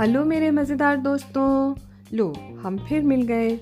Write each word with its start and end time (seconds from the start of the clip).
Hello 0.00 0.22
मेरे 0.24 0.50
मज़ेदार 0.50 0.96
दोस्तों। 0.96 1.74
लो, 2.12 2.26
हम 2.62 2.76
फिर 2.78 3.02
मिल 3.02 3.22
गए। 3.22 3.56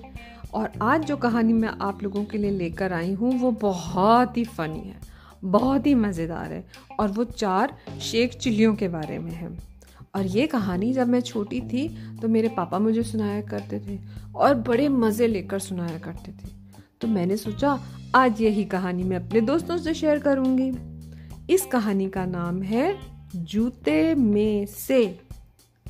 और 0.53 0.71
आज 0.81 1.05
जो 1.05 1.15
कहानी 1.17 1.53
मैं 1.53 1.69
आप 1.81 2.03
लोगों 2.03 2.23
के 2.25 2.37
लिए 2.37 2.51
लेकर 2.51 2.93
आई 2.93 3.13
हूँ, 3.13 3.31
वो 3.39 3.51
बहुत 3.53 4.37
ही 4.37 4.43
फ़नी 4.45 4.79
है, 4.79 4.95
बहुत 5.43 5.87
ही 5.87 5.95
मज़ेदार 5.95 6.53
है 6.53 6.63
और 6.99 7.11
वो 7.11 7.23
चार 7.23 7.75
शेख 8.01 8.37
चिल्लियों 8.37 8.75
के 8.75 8.87
बारे 8.87 9.19
में 9.19 9.31
है। 9.31 9.49
और 10.15 10.25
ये 10.27 10.47
कहानी 10.47 10.93
जब 10.93 11.07
मैं 11.07 11.21
छोटी 11.21 11.61
थी 11.63 11.87
तो 12.21 12.27
मेरे 12.27 12.49
पापा 12.49 12.79
मुझे 12.79 13.03
सुनाया 13.03 13.41
करते 13.41 13.79
थे 13.79 13.99
और 14.35 14.55
बड़े 14.61 14.89
मज़े 14.89 15.27
लेकर 15.27 15.59
सुनाया 15.59 15.99
करते 15.99 16.31
थे। 16.31 16.55
तो 17.01 17.07
मैंने 17.07 17.37
सोचा, 17.37 17.79
आज 18.15 18.41
यही 18.41 18.65
कहानी 18.65 19.03
मैं 19.03 19.17
अपने 19.17 19.41
दोस्तों 19.43 19.77
से 19.77 19.93
शेयर 19.93 20.19
करूँगी। 20.19 20.73
इस 21.53 21.65
कहानी 21.65 22.09
का 22.09 22.25
नाम 22.27 22.61
है, 22.63 22.97
जूते 23.35 24.13
में 24.15 24.65
से। 24.67 25.26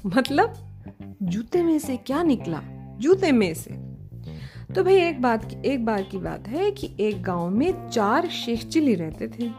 मतलब 0.05 0.53
जूते 1.23 1.63
में 1.63 1.77
से 1.79 1.97
क्या 1.97 2.23
निकला? 2.23 2.61
जूते 2.99 3.31
में 3.31 3.53
से। 3.53 3.73
तो 4.73 4.83
भाई 4.83 4.95
एक 4.95 5.21
बात 5.21 5.53
एक 5.65 5.85
बार 5.85 6.01
की 6.01 6.17
बात 6.17 6.47
है 6.47 6.71
कि 6.71 6.89
एक 6.99 7.21
गाँव 7.23 7.49
में 7.49 7.89
चार 7.89 8.27
शेख 8.27 8.63
चिली 8.63 8.95
रहते 8.95 9.27
थे। 9.27 9.49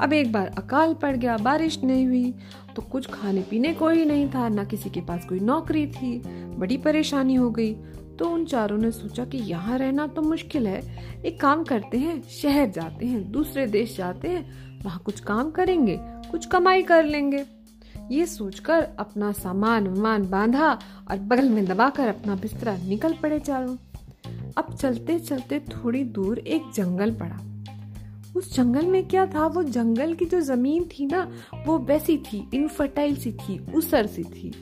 अब 0.00 0.12
एक 0.12 0.32
बार 0.32 0.54
अकाल 0.58 0.94
पड़ 0.94 1.16
गया, 1.16 1.36
बारिश 1.36 1.78
नहीं 1.84 2.06
हुई 2.06 2.34
तो 2.76 2.82
कुछ 2.82 3.06
खाने 3.10 3.40
पीने 3.40 3.72
को 3.74 3.88
ही 3.88 4.04
नहीं 4.04 4.28
था, 4.30 4.48
ना 4.48 4.64
किसी 4.64 4.90
के 4.90 5.00
पास 5.00 5.24
कोई 5.24 5.40
नौकरी 5.40 5.86
थी, 5.86 6.18
बड़ी 6.56 6.76
परेशानी 6.76 7.34
हो 7.34 7.50
गई। 7.50 7.72
तो 8.18 8.28
उन 8.30 8.44
चारों 8.44 8.78
ने 8.78 8.90
सोचा 8.90 9.24
कि 9.24 9.38
यहाँ 9.38 9.78
रहना 9.78 10.06
तो 10.06 10.22
मुश्किल 10.22 10.66
है। 10.66 10.80
एक 11.24 11.40
काम 11.40 11.64
करते 11.64 11.98
हैं, 11.98 12.22
शहर 12.22 12.70
जाते 12.70 13.06
हैं, 13.06 13.30
दूसरे 13.32 13.66
देश 13.66 13.96
जाते 13.96 14.28
हैं, 14.28 14.80
वहाँ 14.84 15.02
कुछ 15.04 15.20
काम 15.20 15.50
करेंगे, 15.50 15.98
कुछ 16.02 16.46
कमाई 16.46 16.82
कर 16.82 17.04
लेंगे। 17.04 17.44
ये 18.10 18.26
सोचकर 18.26 18.88
अपना 18.98 19.32
सामान 19.32 19.86
वामान 19.86 20.28
बांधा 20.28 20.78
और 21.10 21.18
बगल 21.18 21.48
में 21.48 21.66
दबाकर 21.66 22.08
अपना 22.08 22.34
बिस्तरा 22.34 22.76
निकल 22.76 23.12
पड़े 23.12 23.38
चारों। 23.38 23.76
अब 24.56 24.74
चलते 24.74 25.18
चलते 25.18 25.60
थोड़ी 25.60 26.04
दूर 26.04 26.38
एक 26.38 26.62
जंगल 26.74 27.10
पड़ा। 27.10 27.40
उस 28.36 28.56
जंगल 28.56 28.86
में 28.86 29.08
क्या 29.08 29.26
था? 29.26 29.46
वो 29.46 29.62
जंगल 29.62 30.14
की 30.14 30.24
जो 30.24 30.40
ज़मीन 30.40 30.84
थी 30.84 31.06
ना, 31.06 31.32
वो 31.66 31.78
वैसी 31.78 32.18
थी 32.18 32.48
इनफर्टाइल 32.54 33.16
सी 33.16 33.32
थी 33.32 33.58
उसर 33.58 34.06
सी 34.06 34.24
थी 34.24 34.52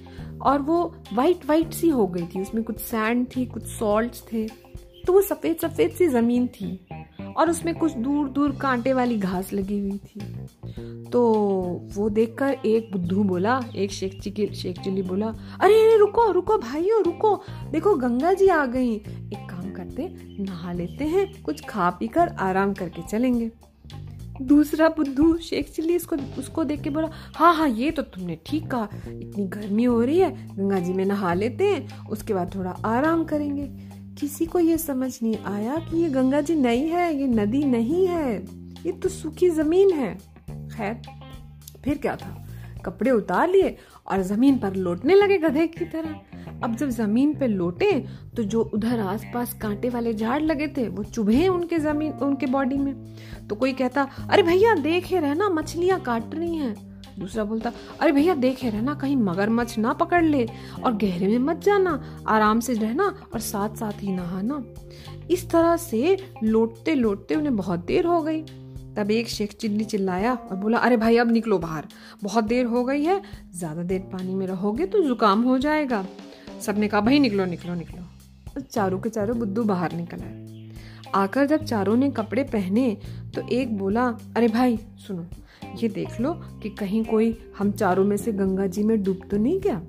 और 0.42 0.62
वो 0.62 0.96
वाइट 1.12 1.46
वाइट 1.46 1.72
सी 1.72 1.88
हो 1.88 2.06
गई 2.06 2.26
थी। 2.26 2.42
उसमें 2.42 2.64
कुछ 2.64 2.78
सैंड 2.78 3.26
थी, 3.36 3.46
कुछ 3.46 3.66
सॉल्ट 3.66 4.12
थे। 4.32 4.48
तो 5.06 5.12
वो 5.12 5.22
सफ़ेद 5.22 5.56
सफ़ेद 5.56 5.90
सी 5.90 6.08
ज़मीन 6.08 6.46
थी 6.46 6.86
और 7.36 7.50
उसमें 7.50 7.74
कुछ 7.74 7.92
दूर 7.92 8.28
दूर 8.28 8.52
कांटे 8.52 8.92
वाली 8.92 9.18
घास 9.18 9.52
लगी 9.52 9.78
हुई 9.78 9.98
थी। 9.98 10.20
तो 11.14 11.22
वो 11.94 12.08
देखकर 12.10 12.56
एक 12.66 12.92
बुद्धू 12.92 13.24
बोला, 13.24 13.64
एक 13.76 13.92
शेख 13.92 14.20
चिकी 14.20 14.46
शेख 14.54 14.78
चिल्ली 14.80 15.02
बोला, 15.02 15.26
अरे 15.60 15.74
अरे, 15.74 15.98
रुको 15.98 16.30
रुको 16.30 16.58
भाइयों, 16.58 17.02
रुको। 17.04 17.42
देखो, 17.70 17.94
गंगा 17.94 18.32
जी 18.32 18.48
आ 18.48 18.66
गई। 18.66 18.94
एक 18.94 19.46
काम 19.50 19.70
करते 19.70 20.08
नहा 20.40 20.72
लेते 20.72 21.04
हैं, 21.04 21.42
कुछ 21.42 21.64
खा 21.64 21.90
पी 21.90 22.08
कर 22.08 22.28
आराम 22.28 22.72
करके 22.72 23.02
चलेंगे। 23.02 23.50
दूसरा 24.42 24.88
बुद्धू, 24.88 25.36
शेख 25.36 25.70
चिल्ली 25.70 25.94
इसको 25.94 26.16
उसको 26.38 26.64
देख 26.64 26.82
के 26.82 26.90
बोला 26.90 27.10
हाँ 27.36 27.54
हाँ 27.54 27.68
ये 27.68 27.90
तो 27.90 28.02
तुमने 28.02 28.38
ठीक 28.46 28.70
कहा। 28.70 28.88
इतनी 29.06 29.46
गर्मी 29.46 29.84
हो 29.84 30.02
रही 30.02 30.18
है, 30.18 30.56
गंगा 30.56 30.78
जी 30.78 30.92
में 30.92 31.04
नहा 31.04 31.34
लेते 31.34 31.64
हैं, 31.64 32.08
उसके 32.08 32.34
बाद 32.34 32.54
थोड़ा 32.54 32.70
आराम 32.70 33.24
करेंगे। 33.24 33.66
किसी 34.20 34.46
को 34.46 34.60
ये 34.60 34.78
समझ 34.78 35.18
नहीं 35.22 35.36
आया 35.46 35.76
कि 35.76 36.02
ये 36.02 36.10
गंगा 36.10 36.40
जी 36.40 36.54
नहीं 36.54 36.88
है, 36.88 37.20
ये 37.20 37.26
नदी 37.26 37.64
नहीं 37.64 38.06
है, 38.06 38.36
ये 38.86 38.92
तो 38.92 39.08
सूखी 39.08 39.50
ज़मीन 39.50 39.90
है। 39.90 40.33
खैर 40.76 41.00
फिर 41.84 41.98
क्या 41.98 42.16
था? 42.16 42.40
कपड़े 42.84 43.10
उतार 43.10 43.48
लिए 43.48 43.76
और 44.06 44.22
ज़मीन 44.22 44.58
पर 44.58 44.74
लौटने 44.74 45.14
लगे 45.14 45.38
गधे 45.38 45.66
की 45.66 45.84
तरह। 45.84 46.60
अब 46.64 46.74
जब 46.76 46.88
ज़मीन 46.88 47.34
पर 47.34 47.48
लौटे 47.48 47.92
तो 48.36 48.42
जो 48.42 48.62
उधर 48.74 49.00
आसपास 49.00 49.54
कांटे 49.54 49.88
वाले 49.88 50.14
झाड़ 50.14 50.42
लगे 50.42 50.68
थे, 50.68 50.88
वो 50.88 51.04
चुभे 51.04 51.48
उनके 51.48 51.78
ज़मीन, 51.78 52.12
उनके 52.12 52.46
बॉडी 52.46 52.78
में। 52.78 52.94
तो 53.48 53.56
कोई 53.56 53.72
कहता, 53.72 54.08
अरे 54.30 54.42
भैया, 54.42 54.74
देखे 54.74 55.20
रहना, 55.20 55.48
मछलियाँ 55.48 56.00
काट 56.00 56.34
रही 56.34 56.56
हैं। 56.56 56.94
दूसरा 57.18 57.44
बोलता, 57.44 57.72
अरे 58.00 58.12
भैया, 58.12 58.34
देखे 58.34 58.70
रहना, 58.70 58.94
कहीं 58.94 59.16
मगरमच्छ 59.16 59.78
ना 59.78 59.92
पकड़ 59.92 60.22
ले 60.24 60.48
और 60.84 60.96
गहरे 60.96 61.26
में 61.26 61.38
मत 61.38 61.56
जाना, 61.56 62.24
आराम 62.28 62.60
से 62.60 62.74
रहना 62.74 63.04
और 63.34 63.40
साथ 63.40 63.76
साथ 63.76 64.02
ही 64.02 64.12
नहाना। 64.12 64.62
इस 65.30 65.50
तरह 65.50 65.76
से 65.76 66.16
लौटते 66.42 66.94
लौटते 66.94 67.34
उन्हें 67.34 67.56
बहुत 67.56 67.84
देर 67.84 68.06
हो 68.06 68.22
गई। 68.22 68.44
तब 68.96 69.10
एक 69.10 69.28
शेख 69.28 69.52
चिल्ली 69.52 69.84
चिल्लाया 69.84 70.34
और 70.34 70.56
बोला, 70.56 70.78
अरे 70.78 70.96
भाई, 70.96 71.16
अब 71.16 71.30
निकलो 71.30 71.58
बाहर। 71.58 71.86
बहुत 72.22 72.44
देर 72.44 72.66
हो 72.66 72.84
गई 72.84 73.04
है, 73.04 73.20
ज़्यादा 73.54 73.82
देर 73.82 74.00
पानी 74.00 74.34
में 74.34 74.46
रहोगे 74.46 74.86
तो 74.86 75.02
जुकाम 75.02 75.42
हो 75.42 75.58
जाएगा। 75.58 76.04
सबने 76.60 76.88
कहा, 76.88 77.00
भाई, 77.00 77.18
निकलो 77.18 77.44
निकलो 77.44 77.74
निकलो। 77.74 78.02
तो 78.54 78.60
चारों 78.60 78.98
के 79.00 79.08
चारों 79.08 79.38
बुद्धू 79.38 79.64
बाहर 79.64 79.92
निकल 79.92 80.20
आए। 80.20 80.70
आकर 81.14 81.46
जब 81.46 81.64
चारों 81.64 81.96
ने 81.96 82.10
कपड़े 82.10 82.42
पहने 82.42 82.96
तो 83.34 83.48
एक 83.48 83.78
बोला, 83.78 84.06
अरे 84.36 84.48
भाई, 84.48 84.76
सुनो, 84.76 85.26
ये 85.82 85.88
देख 85.88 86.20
लो 86.20 86.32
कि 86.32 86.70
कहीं 86.70 87.04
कोई 87.04 87.36
हम 87.58 87.70
चारों 87.72 88.04
में 88.04 88.16
से 88.16 88.32
गंगा 88.32 88.66
जी 88.66 88.82
में 88.82 89.02
डूब 89.02 89.20
तो 89.30 89.36
नहीं 89.36 89.60
गया? 89.60 89.80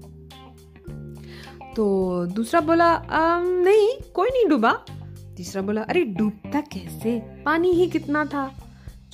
तो 1.75 2.25
दूसरा 2.25 2.61
बोला 2.61 3.01
नहीं, 3.41 3.89
कोई 4.13 4.29
नहीं 4.29 4.45
डूबा। 4.45 4.71
तीसरा 5.37 5.61
बोला, 5.61 5.81
अरे, 5.81 6.03
डूबता 6.03 6.61
कैसे? 6.61 7.19
पानी 7.19 7.71
ही 7.71 7.87
कितना 7.87 8.25
था। 8.25 8.64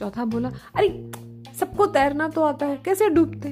चौथा 0.01 0.25
बोला, 0.25 0.49
अरे, 0.49 1.11
सबको 1.59 1.85
तैरना 1.85 2.27
तो 2.27 2.43
आता 2.43 2.65
है, 2.65 2.77
कैसे 2.85 3.09
डूबते? 3.09 3.49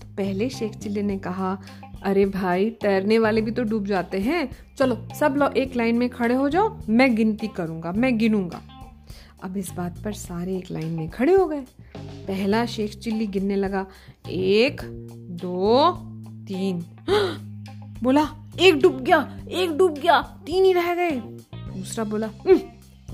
तो 0.00 0.06
पहले 0.16 0.48
शेख 0.48 0.72
चिल्ले 0.72 1.02
ने 1.02 1.18
कहा, 1.18 1.58
अरे 2.02 2.26
भाई, 2.26 2.70
तैरने 2.70 3.18
वाले 3.18 3.40
भी 3.40 3.50
तो 3.50 3.62
डूब 3.62 3.84
जाते 3.84 4.20
हैं। 4.20 4.48
चलो, 4.78 5.08
सब 5.20 5.34
लोग 5.36 5.56
एक 5.56 5.76
लाइन 5.76 5.98
में 5.98 6.10
खड़े 6.10 6.34
हो 6.34 6.48
जाओ, 6.48 6.78
मैं 6.88 7.16
गिनती 7.16 7.48
करूँगा, 7.48 7.92
मैं 7.92 8.18
गिनूँगा। 8.18 8.60
अब 9.42 9.56
इस 9.56 9.70
बात 9.70 10.02
पर 10.04 10.12
सारे 10.12 10.56
एक 10.56 10.70
लाइन 10.70 10.86
में 10.86 11.10
खड़े 11.10 11.34
हो 11.34 11.46
गए। 11.46 11.60
पहला 12.26 12.66
शेख 12.66 12.98
चिल्ली 12.98 13.26
गिनने 13.26 13.56
लगा, 13.56 13.86
एक, 14.30 14.80
दो, 15.30 15.92
तीन। 16.46 16.84
बोला, 18.02 18.28
एक 18.60 18.80
डूब 18.80 19.00
गया, 19.00 19.38
एक 19.50 19.70
डूब 19.70 19.94
गया, 19.94 20.22
तीन 20.46 20.64
ही 20.64 20.72
रह 20.72 20.94
गए। 20.94 21.10
दूसरा 21.54 22.04
बोला 22.04 22.26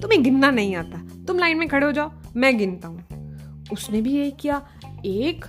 तुम्हें 0.00 0.22
गिनना 0.22 0.50
नहीं 0.50 0.76
आता, 0.76 1.24
तुम 1.26 1.38
लाइन 1.38 1.58
में 1.58 1.68
खड़े 1.68 1.86
हो 1.86 1.92
जाओ। 1.92 2.12
मैं 2.36 2.58
गिनता 2.58 2.88
हूँ। 2.88 3.04
उसने 3.72 4.02
भी 4.02 4.18
यही 4.18 4.30
किया। 4.30 4.66
एक, 5.06 5.44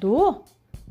दो, 0.00 0.44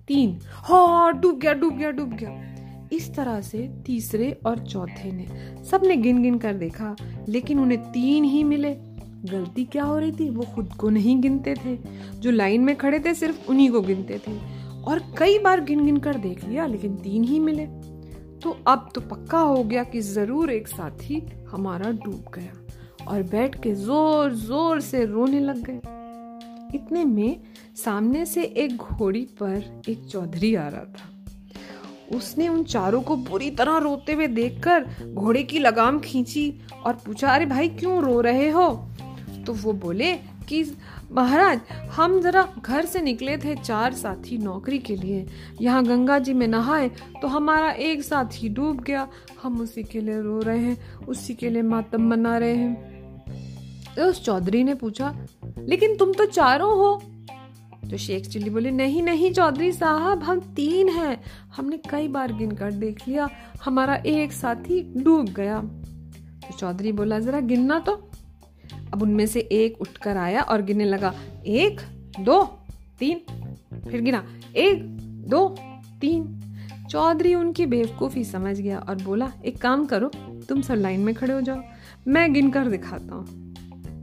तीन। 0.07 0.39
हाँ 0.45 1.19
डूब 1.19 1.39
गया 1.39 1.53
डूब 1.53 1.77
गया 1.77 1.91
डूब 1.91 2.13
गया। 2.13 2.55
इस 2.91 3.15
तरह 3.15 3.41
से 3.41 3.69
तीसरे 3.85 4.31
और 4.45 4.59
चौथे 4.59 5.11
ने 5.11 5.27
सबने 5.63 5.95
गिन 5.95 6.21
गिन 6.21 6.37
कर 6.37 6.53
देखा, 6.53 6.95
लेकिन 7.29 7.59
उन्हें 7.59 7.91
तीन 7.91 8.23
ही 8.23 8.43
मिले। 8.43 8.75
गलती 9.25 9.65
क्या 9.65 9.83
हो 9.83 9.99
रही 9.99 10.11
थी? 10.11 10.29
वो 10.29 10.43
खुद 10.55 10.73
को 10.73 10.89
नहीं 10.89 11.21
गिनते 11.21 11.55
थे। 11.65 11.77
जो 12.19 12.31
लाइन 12.31 12.61
में 12.61 12.75
खड़े 12.75 12.99
थे, 12.99 13.13
सिर्फ़ 13.13 13.49
उन्हीं 13.49 13.69
को 13.69 13.81
गिनते 13.81 14.21
थे। 14.27 14.39
और 14.83 15.01
कई 15.17 15.39
बार 15.39 15.63
गिन 15.63 15.85
गिन 15.85 15.97
कर 15.97 16.17
देख 16.17 16.45
लिया, 16.45 16.65
लेकिन 16.65 16.95
तीन 16.95 17.23
ही 17.23 17.39
मिले। 17.39 17.65
तो 18.39 18.57
अब 18.67 18.89
तो 18.95 19.01
पक्का 19.01 19.39
हो 19.39 19.63
गया 19.63 19.83
कि 19.83 20.01
ज़रूर 20.01 20.51
एक 20.51 20.67
साथी 20.67 21.27
हमारा 21.47 21.91
डूब 21.91 22.25
गया। 22.35 22.64
और 23.07 23.23
बैठ 23.23 23.61
के 23.63 23.73
ज़ोर 23.73 24.33
ज़ोर 24.33 24.79
से 24.81 25.05
रोने 25.05 25.39
लग 25.39 25.63
गए। 25.63 26.77
इतने 26.77 27.03
में 27.05 27.39
सामने 27.75 28.25
से 28.25 28.43
एक 28.43 28.75
घोड़ी 28.75 29.21
पर 29.41 29.83
एक 29.89 30.05
चौधरी 30.05 30.55
आ 30.55 30.67
रहा 30.67 30.83
था। 30.83 32.17
उसने 32.17 32.47
उन 32.47 32.63
चारों 32.63 33.01
को 33.01 33.15
बुरी 33.15 33.49
तरह 33.51 33.77
रोते 33.77 34.13
हुए 34.13 34.27
देखकर 34.27 34.85
घोड़े 35.13 35.43
की 35.43 35.59
लगाम 35.59 35.99
खींची 35.99 36.53
और 36.85 36.93
पूछा, 36.93 37.29
अरे 37.29 37.45
भाई, 37.45 37.69
क्यों 37.69 38.01
रो 38.03 38.19
रहे 38.21 38.49
हो? 38.49 38.69
तो 39.45 39.53
वो 39.53 39.73
बोले 39.73 40.13
कि, 40.49 40.63
महाराज, 41.11 41.59
हम 41.91 42.19
जरा 42.21 42.47
घर 42.61 42.85
से 42.85 43.01
निकले 43.01 43.37
थे 43.37 43.55
चार 43.55 43.93
साथी 43.93 44.37
नौकरी 44.37 44.79
के 44.79 44.95
लिए। 44.95 45.25
यहाँ 45.61 45.83
गंगा 45.85 46.19
जी 46.19 46.33
में 46.33 46.47
नहाए 46.47 46.89
तो 47.21 47.27
हमारा 47.27 47.71
एक 47.71 48.03
साथी 48.03 48.49
डूब 48.49 48.81
गया। 48.81 49.07
हम 49.43 49.59
उसी 49.61 49.83
के 49.83 50.01
लिए 50.01 50.21
रो 50.21 50.39
रहे 50.39 50.59
हैं, 50.59 51.05
उसी 51.07 51.33
के 51.33 51.49
लिए 51.49 51.61
मातम 51.61 52.07
मना 52.09 52.37
रहे 52.37 52.55
हैं। 52.55 52.94
उस 54.01 54.25
चौधरी 54.25 54.63
ने 54.63 54.73
पूछा, 54.73 55.27
लेकिन 55.59 55.97
तुम 55.97 56.13
तो 56.13 56.25
चारों 56.25 56.77
हो? 56.77 57.01
तो 57.91 57.97
शेख 57.97 58.25
चिल्ली 58.25 58.49
बोले, 58.49 58.71
नहीं 58.71 59.03
नहीं 59.03 59.33
चौधरी 59.33 59.71
साहब, 59.71 60.23
हम 60.23 60.39
तीन 60.39 60.89
हैं। 60.89 61.23
हमने 61.55 61.77
कई 61.77 62.07
बार 62.07 62.33
गिन 62.33 62.51
कर 62.51 62.71
देख 62.71 63.07
लिया, 63.07 63.29
हमारा 63.65 63.95
एक 63.95 64.31
साथी 64.31 64.93
डूब 64.97 65.25
गया। 65.25 65.61
तो 66.47 66.57
चौधरी 66.57 66.91
बोला, 66.91 67.19
जरा 67.19 67.39
गिनना 67.39 67.79
तो। 67.79 68.09
अब 68.93 69.01
उनमें 69.01 69.25
से 69.25 69.39
एक 69.39 69.81
उठकर 69.81 70.17
आया 70.17 70.41
और 70.41 70.61
गिनने 70.61 70.85
लगा, 70.85 71.13
एक, 71.45 71.81
दो, 72.19 72.43
तीन। 72.99 73.21
फिर 73.91 74.01
गिना, 74.01 74.23
एक, 74.55 74.83
दो, 75.29 75.55
तीन। 76.01 76.41
चौधरी 76.89 77.35
उनकी 77.35 77.65
बेवकूफ़ी 77.65 78.23
समझ 78.23 78.59
गया 78.59 78.79
और 78.79 78.95
बोला, 78.95 79.31
एक 79.45 79.61
काम 79.61 79.85
करो, 79.85 80.11
तुम 80.49 80.61
सब 80.61 80.73
लाइन 80.73 80.99
में 80.99 81.15
खड़े 81.15 81.33
हो 81.33 81.41
जाओ, 81.41 81.61
मैं 82.07 82.33
गिन 82.33 82.49
कर 82.49 82.67
दिखाता 82.67 83.15
हूँ। 83.15 83.44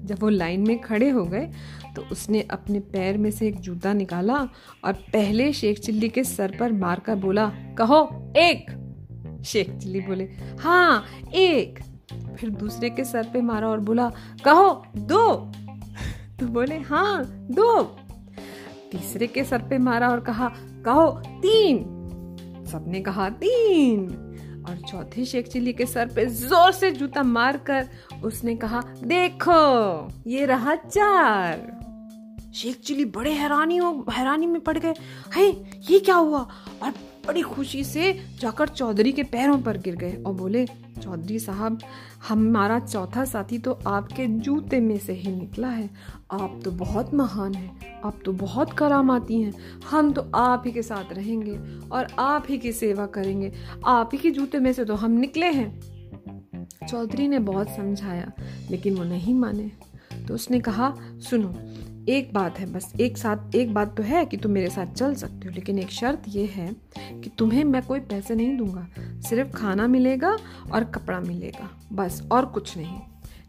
जब 0.04 0.18
वो 0.20 0.28
लाइन 0.28 0.66
में 0.68 0.80
खड़े 0.80 1.08
हो 1.10 1.24
गए 1.24 1.50
तो 1.96 2.02
उसने 2.12 2.40
अपने 2.50 2.80
पैर 2.80 3.18
में 3.18 3.30
से 3.30 3.48
एक 3.48 3.60
जूता 3.60 3.92
निकाला 3.92 4.36
और 4.84 4.92
पहले 4.92 5.52
शेख 5.52 5.78
चिल्ली 5.78 6.08
के 6.08 6.24
सर 6.24 6.56
पर 6.60 6.72
मारकर 6.72 7.14
बोला, 7.14 7.46
कहो, 7.78 8.32
एक! 8.36 8.70
शेख 9.46 9.70
चिल्ली 9.78 10.00
बोले 10.00 10.28
हाँ 10.60 11.04
एक! 11.34 11.78
फिर 12.38 12.50
दूसरे 12.50 12.90
के 12.90 13.04
सर 13.04 13.28
पे 13.32 13.40
मारा 13.40 13.68
और 13.68 13.80
बोला, 13.80 14.10
कहो, 14.44 14.84
दो! 14.96 15.34
तो 16.40 16.46
बोले 16.46 16.78
हाँ 16.78 17.24
दो! 17.50 17.82
तीसरे 18.92 19.26
के 19.26 19.44
सर 19.44 19.62
पे 19.62 19.78
मारा 19.78 20.08
और 20.08 20.20
कहा, 20.20 20.48
कहो, 20.84 21.10
तीन! 21.26 21.84
सबने 22.72 23.00
कहा, 23.00 23.28
तीन! 23.28 24.06
और 24.68 24.76
चौथे 24.76 25.24
शेख 25.24 25.48
चिल्ली 25.48 25.72
के 25.72 25.86
सर 25.86 26.06
पे 26.06 26.26
ज़ोर 26.26 26.72
से 26.72 26.90
जूता 26.90 27.22
मार 27.22 27.56
कर 27.56 27.88
उसने 28.24 28.56
कहा, 28.56 28.80
देखो, 29.04 30.08
ये 30.26 30.46
रहा 30.46 30.74
चार। 30.74 31.82
शेख 32.54 32.80
चिली 32.80 33.04
बड़े 33.04 33.32
हैरानी 33.32 33.76
हो 33.76 34.06
हैरानी 34.12 34.46
में 34.46 34.60
पड़ 34.60 34.78
गए। 34.78 34.94
हे, 35.34 35.46
ये 35.90 35.98
क्या 35.98 36.14
हुआ? 36.14 36.48
और 36.82 36.92
बड़ी 37.26 37.42
खुशी 37.42 37.84
से 37.84 38.12
जाकर 38.40 38.68
चौधरी 38.68 39.12
के 39.12 39.22
पैरों 39.22 39.58
पर 39.58 39.78
गिर 39.78 39.96
गए 39.96 40.12
और 40.26 40.32
बोले, 40.34 40.66
चौधरी 41.02 41.38
साहब, 41.38 41.78
हमारा 42.28 42.78
चौथा 42.78 43.24
साथी 43.24 43.58
तो 43.58 43.78
आपके 43.86 44.26
जूते 44.26 44.80
में 44.80 44.98
से 44.98 45.12
ही 45.12 45.32
निकला 45.32 45.68
है। 45.68 45.90
आप 46.30 46.60
तो 46.64 46.70
बहुत 46.70 47.14
महान 47.14 47.54
हैं, 47.54 48.00
आप 48.02 48.18
तो 48.24 48.32
बहुत 48.32 48.72
करामाती 48.72 49.40
हैं। 49.42 49.52
हम 49.90 50.12
तो 50.12 50.30
आप 50.34 50.62
ही 50.66 50.72
के 50.72 50.82
साथ 50.82 51.12
रहेंगे 51.12 51.58
और 51.88 52.06
आप 52.18 52.46
ही 52.48 52.58
की 52.58 52.72
सेवा 52.72 53.06
करेंगे। 53.06 53.52
आप 53.86 54.10
ही 54.12 54.18
के 54.18 54.30
जूते 54.30 54.58
में 54.58 54.72
से 54.72 54.84
तो 54.84 54.94
हम 54.94 55.10
निकले 55.10 55.46
हैं। 55.46 55.80
चौधरी 56.88 57.28
ने 57.28 57.38
बहुत 57.38 57.68
समझाया, 57.68 58.32
लेकिन 58.70 58.96
वो 58.96 59.04
नहीं 59.04 59.34
माने। 59.34 59.70
तो 60.28 60.34
उसने 60.34 60.60
कहा, 60.60 60.94
सुनो 61.00 61.54
एक 62.08 62.34
बात 62.34 62.58
है, 62.58 62.72
बस 62.72 62.92
एक 63.00 63.18
साथ, 63.18 63.54
एक 63.54 63.74
बात 63.74 63.96
तो 63.96 64.02
है 64.02 64.24
कि 64.24 64.36
तुम 64.36 64.52
मेरे 64.52 64.70
साथ 64.70 64.86
चल 64.86 65.14
सकते 65.14 65.48
हो, 65.48 65.50
लेकिन 65.50 65.78
एक 65.78 65.90
शर्त 65.90 66.22
ये 66.28 66.44
है 66.44 66.76
कि 66.96 67.30
तुम्हें 67.38 67.64
मैं 67.64 67.82
कोई 67.82 68.00
पैसे 68.00 68.34
नहीं 68.34 68.56
दूँगा, 68.56 68.88
सिर्फ़ 68.98 69.50
खाना 69.50 69.86
मिलेगा 69.86 70.36
और 70.72 70.84
कपड़ा 70.84 71.20
मिलेगा, 71.20 71.70
बस 71.92 72.28
और 72.32 72.46
कुछ 72.46 72.76
नहीं। 72.76 73.00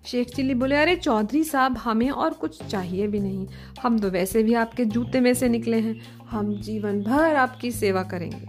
शेख 0.06 0.36
चिल्ली 0.36 0.54
बोले, 0.54 0.76
अरे 0.76 0.96
चौधरी 0.96 1.44
साहब, 1.44 1.78
हमें 1.78 2.10
और 2.10 2.34
कुछ 2.34 2.64
चाहिए 2.64 3.08
भी 3.08 3.20
नहीं। 3.20 3.48
हम 3.82 4.00
तो 4.00 4.10
वैसे 4.10 4.44
भी 4.44 4.54
आपके 4.54 4.86
जूते 4.86 5.20
में 5.20 5.34
से 5.34 5.50
निकले 5.50 5.80
हैं। 5.80 6.02
हम 6.30 6.62
जीवन 6.62 7.02
भर 7.02 7.36
आपकी 7.36 7.72
सेवा 7.72 8.04
करेंगे। 8.04 8.48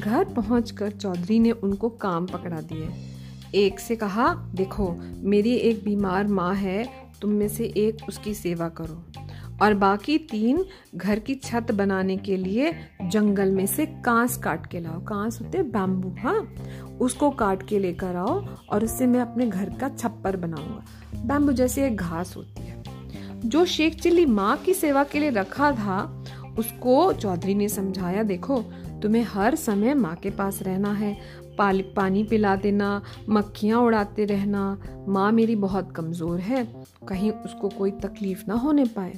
घर 0.00 0.24
पहुंचकर 0.24 0.90
चौधरी 0.90 1.38
ने 1.38 1.50
उनको 1.50 1.88
काम 1.88 2.26
पकड़ा 2.26 2.60
दिए। 2.60 2.88
एक 3.54 3.80
से 3.80 3.96
कहा, 3.96 4.34
देखो, 4.54 4.96
मेरी 5.16 5.54
एक 5.54 5.84
बीमार 5.84 6.26
माँ 6.26 6.54
है 6.54 7.05
तुम 7.22 7.30
में 7.30 7.48
से 7.48 7.64
एक 7.64 7.96
उसकी 8.08 8.34
सेवा 8.34 8.68
करो। 8.68 9.04
और 9.62 9.74
बाकी 9.74 10.18
तीन 10.18 10.64
घर 10.96 11.18
की 11.18 11.34
छत 11.34 11.72
बनाने 11.72 12.16
के 12.16 12.36
लिए 12.36 12.72
जंगल 13.02 13.50
में 13.50 13.66
से 13.66 13.86
कांस 13.86 14.36
काट 14.36 14.66
के 14.66 14.80
लाओ। 14.80 15.00
कांस 15.00 15.40
होते 15.40 15.62
बैम्बू 15.62 16.14
हाँ? 16.18 16.54
उसको 17.00 17.30
काट 17.30 17.68
के 17.68 17.78
लेकर 17.78 18.16
आओ 18.16 18.46
और 18.70 18.84
उससे 18.84 19.06
मैं 19.06 19.20
अपने 19.20 19.46
घर 19.46 19.70
का 19.70 19.88
छप्पर 19.88 20.36
बनाऊँगा। 20.36 20.84
बैम्बू 21.24 21.52
जैसे 21.52 21.86
एक 21.86 21.96
घास 21.96 22.36
होती 22.36 22.62
है। 22.62 22.82
जो 23.44 23.64
शेख 23.64 24.00
चिल्ली 24.00 24.26
माँ 24.26 24.56
की 24.56 24.74
सेवा 24.74 25.04
के 25.04 25.18
लिए 25.18 25.30
रखा 25.30 25.72
था, 25.72 26.24
उसको 26.58 27.12
चौधरी 27.12 27.54
ने 27.54 27.68
समझाया, 27.68 28.22
देखो 28.22 28.64
तुम्हें 29.02 29.22
हर 29.22 29.54
समय 29.54 29.94
माँ 29.94 30.14
के 30.16 30.30
पास 30.30 30.62
रहना 30.62 30.92
है। 30.92 31.16
पानी 31.60 32.22
पिला 32.24 32.56
देना, 32.56 33.02
मक्खियाँ 33.28 33.80
उड़ाते 33.80 34.24
रहना, 34.24 34.78
माँ 35.08 35.30
मेरी 35.32 35.56
बहुत 35.56 35.92
कमज़ोर 35.92 36.40
है। 36.40 36.64
कहीं 37.08 37.30
उसको 37.30 37.68
कोई 37.68 37.90
तकलीफ़ 37.90 38.42
ना 38.48 38.54
होने 38.54 38.84
पाए। 38.84 39.14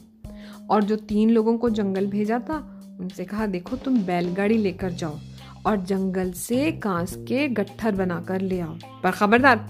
और 0.71 0.85
जो 0.85 0.97
तीन 0.97 1.31
लोगों 1.31 1.57
को 1.59 1.71
जंगल 1.71 2.07
भेजा 2.07 2.39
था, 2.39 2.59
उनसे 3.01 3.25
कहा, 3.25 3.47
देखो, 3.47 3.77
तुम 3.77 3.99
बैलगाड़ी 3.99 4.59
लेकर 4.59 4.91
जाओ 4.91 5.19
और 5.67 5.77
जंगल 5.77 6.33
से 6.33 6.71
कांस 6.73 7.17
के 7.19 7.49
गट्ठर 7.49 7.95
बनाकर 7.95 8.41
ले 8.41 8.61
आओ। 8.61 8.75
पर 9.03 9.11
खबरदार, 9.11 9.67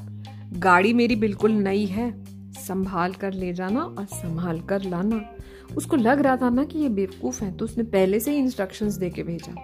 गाड़ी 0.53 0.93
मेरी 0.93 1.17
बिल्कुल 1.17 1.53
नई 1.53 1.85
है। 1.87 2.13
संभाल 2.59 3.13
कर 3.13 3.33
ले 3.33 3.53
जाना 3.53 3.81
और 3.81 4.05
संभाल 4.05 4.61
कर 4.61 4.83
लाना। 4.83 5.25
उसको 5.77 5.97
लग 5.97 6.21
रहा 6.21 6.37
था 6.37 6.51
ना 6.51 6.65
कि 6.65 6.79
ये 6.79 6.89
बेवकूफ़ 6.89 7.45
है 7.45 7.57
तो 7.57 7.65
उसने 7.65 7.85
पहले 7.85 8.21
से 8.21 8.31
ही 8.31 8.39
इंस्ट्रक्शंस 8.39 8.95
दे 8.95 9.11
के 9.11 9.23
भेजा। 9.23 9.55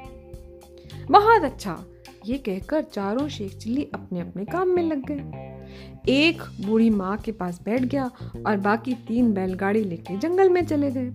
बहुत 1.10 1.44
अच्छा। 1.44 1.84
ये 2.26 2.36
कहकर 2.38 2.82
चारों 2.82 3.28
शेख 3.28 3.56
चिल्ली 3.58 3.82
अपने 3.94 4.20
अपने 4.20 4.44
काम 4.44 4.68
में 4.68 4.82
लग 4.82 5.04
गए। 5.10 6.12
एक 6.12 6.42
बूढ़ी 6.60 6.88
माँ 6.90 7.16
के 7.16 7.32
पास 7.32 7.60
बैठ 7.64 7.82
गया 7.82 8.10
और 8.46 8.56
बाकी 8.56 8.94
तीन 9.08 9.32
बैलगाड़ी 9.32 9.82
लेके 9.84 10.16
जंगल 10.16 10.48
में 10.48 10.64
चले 10.66 10.90
गए। 10.90 11.12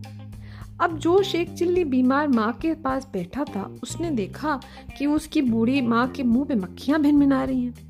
अब 0.82 0.98
जो 0.98 1.22
शेख 1.24 1.50
चिल्ली 1.50 1.84
बीमार 1.84 2.28
माँ 2.28 2.52
के 2.54 2.74
पास 2.74 3.08
बैठा 3.14 3.44
था, 3.46 3.64
उसने 3.84 4.12
देखा 4.12 4.60
कि 4.98 5.06
उसकी 5.06 5.42
बूढ़ी 5.42 5.82
माँ 5.82 6.08
के 6.08 6.24
मुँह 6.24 6.46
पे 6.46 6.56
मक्खियाँ 6.56 7.02
भिन 7.02 7.20
भिना 7.20 7.44
रही 7.44 7.64
हैं। 7.64 7.88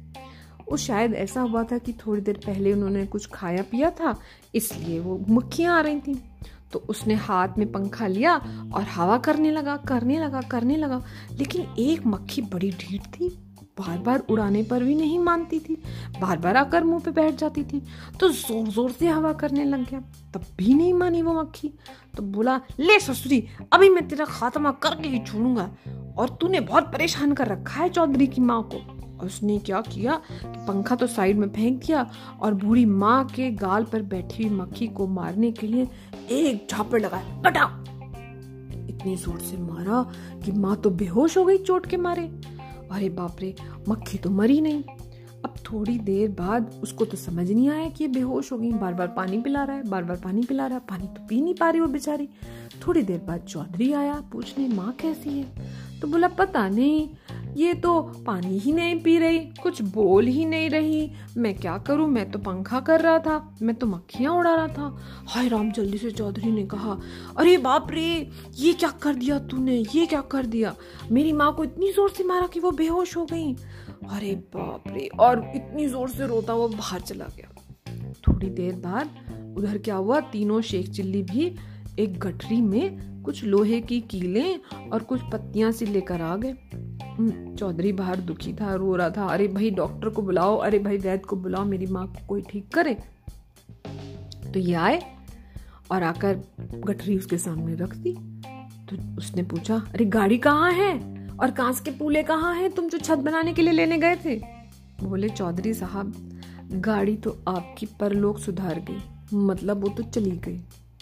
वो 0.72 0.78
शायद 0.78 1.14
ऐसा 1.16 1.42
हुआ 1.42 1.64
था 1.64 1.78
कि 1.78 1.94
थोड़ी 2.00 2.22
देर 2.22 2.40
पहले 2.46 2.74
उन्होंने 2.74 3.06
कुछ 3.06 3.28
खाया 3.34 3.62
पिया 3.62 3.90
था, 3.92 4.16
इसलिए 4.56 5.00
वो 5.00 5.20
मक्खियाँ 5.30 5.78
आ 5.78 5.82
रही 5.82 6.00
थी। 6.00 6.22
तो 6.74 6.80
उसने 6.90 7.16
हाथ 7.18 7.58
में 7.58 7.72
पंखा 7.72 8.08
लिया 8.08 8.36
और 8.74 8.84
हवा 8.92 9.18
करने 9.20 9.52
लगा 9.52 9.76
करने 9.88 10.20
लगा 10.20 10.42
करने 10.42 10.78
लगा। 10.78 11.02
लेकिन 11.34 11.76
एक 11.80 12.06
मक्खी 12.08 12.42
बड़ी 12.44 12.72
ढीठ 12.72 13.08
थी 13.10 13.38
बार 13.80 13.98
बार 13.98 14.24
उड़ाने 14.30 14.62
पर 14.64 14.84
भी 14.84 14.96
नहीं 14.96 15.20
मानती 15.20 15.60
थी 15.60 15.76
बार 16.22 16.38
बार 16.38 16.58
आकर 16.58 16.84
मुँह 16.84 17.00
पे 17.02 17.12
बैठ 17.12 17.36
जाती 17.36 17.64
थी। 17.64 17.82
तो 18.20 18.30
ज़ोर 18.30 18.68
ज़ोर 18.68 18.92
से 18.92 19.08
हवा 19.08 19.32
करने 19.34 19.64
लग 19.66 19.86
गया, 19.90 20.00
तब 20.34 20.46
भी 20.58 20.74
नहीं 20.74 20.94
मानी 20.94 21.22
वो 21.22 21.34
मक्खी। 21.34 21.72
तो 22.18 22.24
बोला, 22.24 22.60
ले 22.80 23.00
ससुरी, 23.00 23.44
अभी 23.74 23.90
मैं 23.90 24.08
तेरा 24.08 24.26
खात्मा 24.28 24.72
करके 24.84 25.10
ही 25.10 25.20
छोड़ूँगा 25.22 25.70
और 26.18 26.38
तूने 26.42 26.60
बहुत 26.62 26.92
परेशान 26.94 27.34
कर 27.34 27.48
रखा 27.48 27.82
है 27.82 27.90
चौधरी 27.90 28.28
की 28.28 28.42
माँ 28.42 28.62
को। 28.74 28.82
उसने 29.20 29.58
क्या 29.60 29.82
किया 29.82 30.16
कि 30.28 30.66
पंखा 30.68 30.96
तो 30.96 31.08
साइड 31.08 31.38
में 31.38 31.48
फेंक 31.50 31.80
दिया 31.86 32.10
और 32.42 32.54
बूढ़ी 32.54 32.86
माँ 32.86 33.24
के 33.26 33.50
गाल 33.58 33.84
पर 33.84 34.02
बैठी 34.04 34.44
हुई 34.44 34.58
मक्खी 34.58 34.88
को 34.90 35.08
मारने 35.10 35.52
के 35.52 35.68
लिए 35.68 35.88
एक 36.32 36.68
झापड़ 36.72 37.02
लगाया। 37.02 37.42
कटा 37.42 37.64
इतनी 38.90 39.16
ज़ोर 39.16 39.40
से 39.40 39.58
मारा 39.58 40.04
कि 40.46 40.52
माँ 40.52 40.76
तो 40.76 40.90
बेहोश 40.92 41.38
हो 41.38 41.46
गई 41.46 41.58
चोट 41.58 41.86
के 41.86 41.98
मारे। 41.98 42.22
अरे 42.92 43.10
बाप 43.10 43.38
रे, 43.42 43.54
मक्खी 43.90 44.18
तो 44.18 44.30
मरी 44.30 44.62
नहीं। 44.62 44.84
अब 45.40 45.54
थोड़ी 45.66 45.98
देर 46.00 46.30
बाद 46.32 46.72
उसको 46.84 47.06
तो 47.06 47.18
समझ 47.18 47.50
नहीं 47.50 47.70
आया 47.70 47.90
कि 47.90 48.04
ये 48.04 48.08
बेहोश 48.10 48.52
हो 48.52 48.58
गई। 48.58 48.72
बार 48.72 48.94
बार 48.94 49.08
पानी 49.08 49.38
पिला 49.42 49.64
रहा 49.64 49.76
है 49.76 49.84
बार 49.90 50.04
बार 50.04 50.18
पानी 50.18 50.44
पिला 50.44 50.66
रहा 50.68 50.78
है, 50.78 50.84
पानी 50.90 51.08
तो 51.08 51.26
पी 51.28 51.42
नहीं 51.42 51.54
पा 51.54 51.70
रही 51.70 51.82
वो 51.82 51.88
बेचारी। 51.88 52.28
थोड़ी 52.86 53.02
देर 53.02 53.20
बाद 53.20 53.42
चौधरी 53.42 53.92
आया, 53.94 54.14
पूछने, 54.32 54.68
माँ 54.68 54.92
कैसी 55.00 55.30
है? 55.30 56.00
तो 56.02 56.08
बोला, 56.08 56.28
पता 56.30 56.68
नहीं 56.70 57.08
ये 57.58 57.74
तो 57.74 58.02
पानी 58.26 58.58
ही 58.60 58.72
नहीं 58.72 58.96
पी 59.04 59.18
रही, 59.18 59.40
कुछ 59.62 59.82
बोल 59.82 60.28
ही 60.28 60.46
नहीं 60.46 60.70
रही। 60.70 61.12
मैं 61.38 61.54
क्या 61.56 61.78
करूँ? 61.78 62.08
मैं 62.08 62.30
तो 62.32 62.40
पंखा 62.40 62.80
कर 62.80 63.02
रहा 63.02 63.20
था, 63.20 63.56
मैं 63.62 63.76
तो 63.76 63.88
मक्खियाँ 63.88 64.34
उड़ा 64.34 64.54
रहा 64.56 64.68
था। 64.68 64.98
हाय 65.28 65.48
राम, 65.48 65.72
जल्दी 65.72 65.98
से 65.98 66.12
चौधरी 66.12 66.52
ने 66.52 66.66
कहा, 66.66 66.98
अरे 67.38 67.58
बाप 67.58 67.92
रे, 67.92 68.30
ये 68.56 68.74
क्या 68.74 68.90
कर 69.04 69.16
दिया 69.16 69.40
तूने? 69.40 69.78
ये 69.96 70.06
क्या 70.06 70.22
कर 70.22 70.46
दिया? 70.46 70.76
मेरी 71.12 71.34
माँ 71.34 71.54
को 71.56 71.64
इतनी 71.64 71.92
ज़ोर 71.92 72.10
से 72.10 72.24
मारा 72.24 72.48
कि 72.48 72.60
वो 72.60 72.72
बेहोश 72.72 73.16
हो 73.18 73.26
गई। 73.26 73.54
अरे 74.12 74.36
बाप 74.56 74.84
रे, 74.88 75.10
और 75.20 75.52
इतनी 75.56 75.88
ज़ोर 75.88 76.10
से 76.10 76.28
रोता 76.28 76.54
वो 76.54 76.68
बाहर 76.68 77.02
चला 77.02 77.26
गया। 77.38 77.56
थोड़ी 78.28 78.50
देर 78.50 78.76
बाद 78.76 79.56
उधर 79.58 79.78
क्या 79.78 79.96
हुआ, 79.96 80.20
तीनों 80.22 80.62
शेख 80.62 80.90
चिल्ली 80.90 81.24
भी 81.24 81.56
एक 82.00 82.20
गठरी 82.20 82.62
में 82.62 83.24
कुछ 83.24 83.44
लोहे 83.44 83.80
की 83.82 84.00
कीलें 84.02 84.90
और 84.90 85.04
कुछ 85.04 85.22
पत्तियाँ 85.32 85.72
सी 85.72 85.86
लेकर 85.86 86.22
आ 86.22 86.36
गए। 86.36 86.56
चौधरी 87.56 87.92
बाहर 87.92 88.16
दुखी 88.16 88.54
था, 88.54 88.76
रो 88.76 88.96
रहा 88.96 89.10
था, 89.10 89.26
अरे 89.26 89.48
भाई, 89.48 89.70
डॉक्टर 89.70 90.10
को 90.10 90.22
बुलाओ, 90.22 90.58
अरे 90.58 90.80
भाई, 90.80 90.98
वैद्य 90.98 91.18
को 91.18 91.36
बुलाओ, 91.36 91.66
मेरी 91.66 91.86
माँ 91.86 92.08
को 92.08 92.28
कोई 92.28 92.42
ठीक 92.42 92.70
करे? 92.74 92.94
तो 94.54 94.60
ये 94.60 94.74
आए 94.74 95.02
और 95.92 96.04
आकर 96.04 96.40
गठरी 96.60 97.18
उसके 97.18 97.38
सामने 97.38 97.76
रख 97.76 97.96
दी। 97.96 98.18
तो 98.90 99.18
उसने 99.18 99.44
पूछा, 99.44 99.76
अरे, 99.76 100.06
गाड़ी 100.06 100.38
कहाँ 100.38 100.72
है? 100.72 101.20
और 101.42 101.52
कांस 101.52 101.80
के 101.80 101.92
पूले 101.92 102.24
कहाँ 102.24 102.56
हैं? 102.56 102.72
तुम 102.72 102.90
जो 102.90 102.98
छत 102.98 103.18
बनाने 103.18 103.54
के 103.54 103.62
लिए 103.62 103.74
लेने 103.74 103.98
गए 103.98 104.16
थे? 104.16 104.42
बोले, 105.04 105.30
चौधरी 105.30 105.74
साहब, 105.74 106.40
गाड़ी 106.72 107.16
तो 107.16 107.38
आपकी 107.48 107.86
परलोक 107.86 108.40
सुधार 108.40 108.80
गई 108.80 109.00
मतलब 109.34 109.78
वो 109.78 109.88
तो 109.88 110.04
चली 110.04 110.38
गई, 110.38 110.60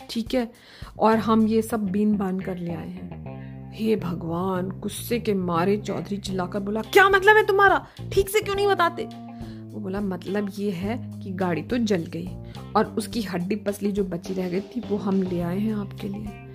ठीक 0.09 0.33
है? 0.33 0.51
और 0.99 1.17
हम 1.17 1.47
ये 1.47 1.61
सब 1.61 1.85
बीन 1.87 2.17
बान 2.17 2.39
कर 2.39 2.57
ले 2.57 2.73
आए 2.73 2.89
हैं। 2.89 3.56
हे 3.73 3.95
भगवान, 3.95 4.69
गुस्से 4.79 5.19
के 5.19 5.33
मारे 5.33 5.77
चौधरी 5.77 6.17
चिल्लाकर 6.17 6.59
बोला, 6.59 6.81
क्या 6.83 7.07
मतलब 7.09 7.37
है 7.37 7.45
तुम्हारा? 7.45 7.85
ठीक 8.13 8.29
से 8.29 8.39
क्यों 8.39 8.55
नहीं 8.55 8.67
बताते? 8.67 9.03
वो 9.03 9.79
बोला 9.79 10.01
मतलब 10.01 10.49
ये 10.57 10.71
है 10.71 10.97
कि 11.23 11.31
गाड़ी 11.33 11.61
तो 11.63 11.77
जल 11.77 12.05
गई 12.07 12.27
और 12.75 12.85
उसकी 12.97 13.21
हड्डी 13.23 13.55
पसली 13.57 13.91
जो 13.91 14.03
बची 14.05 14.33
रह 14.33 14.49
गई 14.49 14.61
थी, 14.61 14.81
वो 14.89 14.97
हम 14.97 15.21
ले 15.23 15.41
आए 15.41 15.59
हैं 15.59 15.73
आपके 15.75 16.07
लिए। 16.07 16.45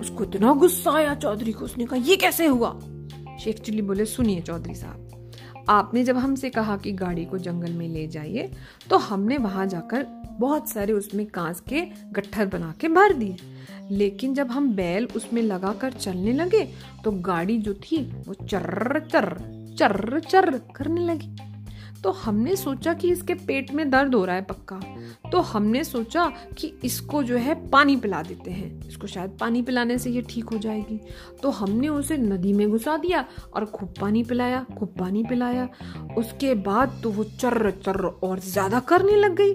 उसको 0.00 0.24
इतना 0.24 0.52
गुस्सा 0.54 0.92
आया 0.92 1.14
चौधरी 1.14 1.52
को 1.52 1.64
उसने 1.64 1.86
कहा, 1.86 1.98
ये 1.98 2.16
कैसे 2.16 2.46
हुआ? 2.46 2.78
शेख 3.40 3.60
चिल्ली 3.60 3.82
बोले, 3.82 4.04
सुनिए 4.06 4.40
चौधरी 4.40 4.74
साहब, 4.74 5.08
आपने 5.68 6.02
जब 6.04 6.16
हमसे 6.16 6.50
कहा 6.50 6.76
कि 6.76 6.92
गाड़ी 6.92 7.24
को 7.24 7.38
जंगल 7.38 7.72
में 7.72 7.88
ले 7.88 8.06
जाइए 8.06 8.50
तो 8.90 8.96
हमने 8.98 9.36
वहाँ 9.38 9.66
जाकर 9.66 10.06
बहुत 10.40 10.68
सारे 10.68 10.92
उसमें 10.92 11.24
कांच 11.26 11.60
के 11.68 11.80
गट्ठर 12.12 12.46
बना 12.46 12.72
के 12.80 12.88
भर 12.88 13.12
दिए। 13.12 13.36
लेकिन 13.92 14.34
जब 14.34 14.50
हम 14.50 14.74
बैल 14.76 15.08
उसमें 15.16 15.42
लगाकर 15.42 15.92
चलने 15.92 16.32
लगे 16.32 16.64
तो 17.04 17.10
गाड़ी 17.22 17.58
जो 17.58 17.74
थी, 17.74 18.02
वो 18.26 18.34
चर्र 18.34 19.00
चर्र 19.02 19.74
चर्र 19.78 20.20
चर्र 20.20 20.60
करने 20.76 21.06
लगी। 21.06 21.36
तो 22.02 22.10
हमने 22.12 22.54
सोचा 22.56 22.92
कि 22.94 23.10
इसके 23.10 23.34
पेट 23.36 23.70
में 23.72 23.90
दर्द 23.90 24.14
हो 24.14 24.24
रहा 24.24 24.36
है 24.36 24.42
पक्का। 24.42 24.80
तो 25.30 25.40
हमने 25.40 25.82
सोचा 25.84 26.24
कि 26.58 26.72
इसको 26.84 27.22
जो 27.22 27.36
है 27.36 27.54
पानी 27.70 27.96
पिला 27.96 28.22
देते 28.22 28.50
हैं। 28.50 28.88
इसको 28.88 29.06
शायद 29.06 29.36
पानी 29.40 29.62
पिलाने 29.62 29.98
से 29.98 30.10
ये 30.10 30.22
ठीक 30.22 30.48
हो 30.48 30.58
जाएगी। 30.58 30.98
तो 31.42 31.50
हमने 31.50 31.88
उसे 31.88 32.16
नदी 32.16 32.52
में 32.52 32.68
घुसा 32.70 32.96
दिया 32.96 33.24
और 33.54 33.64
खूब 33.64 33.94
पानी 34.00 34.22
पिलाया, 34.22 34.64
खूब 34.78 34.94
पानी 34.98 35.22
पिलाया। 35.24 35.68
उसके 36.18 36.54
बाद 36.54 36.98
तो 37.02 37.10
वो 37.10 37.24
चर्र 37.24 37.70
चर्र 37.84 38.06
और 38.22 38.40
ज़्यादा 38.40 38.80
करने 38.80 39.16
लग 39.16 39.36
गई। 39.36 39.54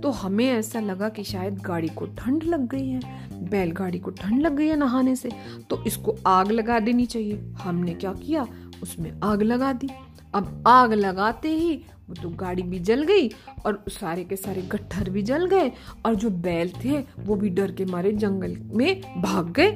तो 0.00 0.10
हमें 0.12 0.46
ऐसा 0.46 0.80
लगा 0.80 1.08
कि 1.08 1.24
शायद 1.24 1.58
गाड़ी 1.58 1.88
को 1.88 2.06
ठंड 2.18 2.44
लग 2.44 2.68
गई 2.68 2.88
है। 2.88 3.33
बैलगाड़ी 3.44 3.98
को 3.98 4.10
ठंड 4.12 4.40
लग 4.42 4.56
गई 4.56 4.66
है 4.66 4.76
नहाने 4.76 5.14
से 5.16 5.30
तो 5.70 5.82
इसको 5.84 6.16
आग 6.26 6.50
लगा 6.52 6.78
देनी 6.80 7.06
चाहिए। 7.06 7.38
हमने 7.58 7.94
क्या 7.94 8.12
किया? 8.14 8.46
उसमें 8.82 9.12
आग 9.24 9.42
लगा 9.42 9.72
दी। 9.72 9.88
अब 10.34 10.64
आग 10.66 10.92
लगाते 10.92 11.48
ही 11.50 11.74
वो 12.08 12.14
तो 12.14 12.28
गाड़ी 12.30 12.62
भी 12.62 12.78
जल 12.78 13.02
गई 13.02 13.28
और 13.66 13.84
सारे 13.90 14.24
के 14.24 14.36
सारे 14.36 14.62
गट्ठर 14.62 15.10
भी 15.10 15.22
जल 15.22 15.46
गए 15.46 15.70
और 16.06 16.14
जो 16.14 16.30
बैल 16.30 16.72
थे, 16.84 16.98
वो 17.18 17.36
भी 17.36 17.50
डर 17.50 17.72
के 17.72 17.84
मारे 17.84 18.12
जंगल 18.14 18.56
में 18.74 19.22
भाग 19.22 19.52
गए। 19.52 19.70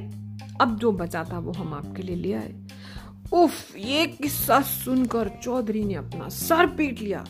अब 0.60 0.76
जो 0.76 0.92
बचा 0.92 1.24
था 1.24 1.38
वो 1.38 1.52
हम 1.52 1.72
आपके 1.74 2.02
लिए 2.02 2.16
ले 2.16 2.32
आए। 2.32 2.54
उफ, 3.32 3.76
ये 3.76 4.06
किस्सा 4.06 4.60
सुनकर 4.60 5.28
चौधरी 5.42 5.84
ने 5.84 5.94
अपना 5.94 6.28
सर 6.28 6.66
पीट 6.66 7.00
लिया। 7.00 7.24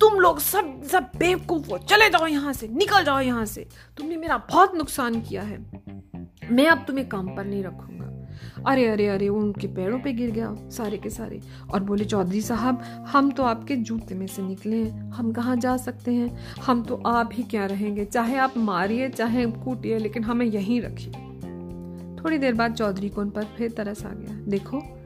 तुम 0.00 0.14
लोग 0.14 0.38
सब 0.38 0.82
सब 0.82 1.10
बेवकूफ़ 1.16 1.70
हो। 1.70 1.78
चले 1.78 2.08
जाओ 2.08 2.26
यहाँ 2.26 2.52
से, 2.52 2.68
निकल 2.68 3.04
जाओ 3.04 3.20
यहाँ 3.20 3.44
से। 3.44 3.68
तुमने 3.96 4.16
मेरा 4.16 4.36
बहुत 4.36 4.74
नुकसान 4.74 5.20
किया 5.20 5.42
है। 5.42 5.66
मैं 6.50 6.66
अब 6.66 6.84
तुम्हें 6.86 7.08
काम 7.08 7.36
पर 7.36 7.44
नहीं 7.44 7.64
रखूँगा। 7.64 8.04
अरे 8.66 8.86
अरे 8.86 9.08
अरे 9.08 9.28
वो 9.28 9.40
उनके 9.40 9.66
पैरों 9.66 10.00
पे 10.00 10.12
गिर 10.12 10.30
गया 10.30 10.56
सारे 10.70 10.98
के 10.98 11.10
सारे। 11.10 11.40
और 11.72 11.82
बोले, 11.82 12.04
चौधरी 12.04 12.40
साहब, 12.40 12.82
हम 13.08 13.30
तो 13.30 13.42
आपके 13.42 13.76
जूते 13.76 14.14
में 14.14 14.26
से 14.26 14.42
निकले 14.42 14.76
हैं। 14.76 15.12
हम 15.12 15.32
कहाँ 15.32 15.56
जा 15.56 15.76
सकते 15.76 16.12
हैं? 16.12 16.38
हम 16.56 16.82
तो 16.82 17.02
आप 17.06 17.30
ही 17.32 17.42
क्या 17.42 17.66
रहेंगे? 17.66 18.04
चाहे 18.04 18.36
आप 18.36 18.54
मारिए, 18.56 19.08
चाहे 19.08 19.46
कूटिए, 19.46 19.98
लेकिन 19.98 20.24
हमें 20.24 20.46
यहीं 20.46 20.80
रखिए। 20.80 21.12
थोड़ी 22.16 22.38
देर 22.38 22.54
बाद 22.54 22.74
चौधरी 22.74 23.08
को 23.08 23.20
उन 23.20 23.30
पर 23.30 23.44
फिर 23.44 23.70
तरस 23.70 24.04
आ 24.04 24.10
गया। 24.12 24.34
देखो 24.34 25.03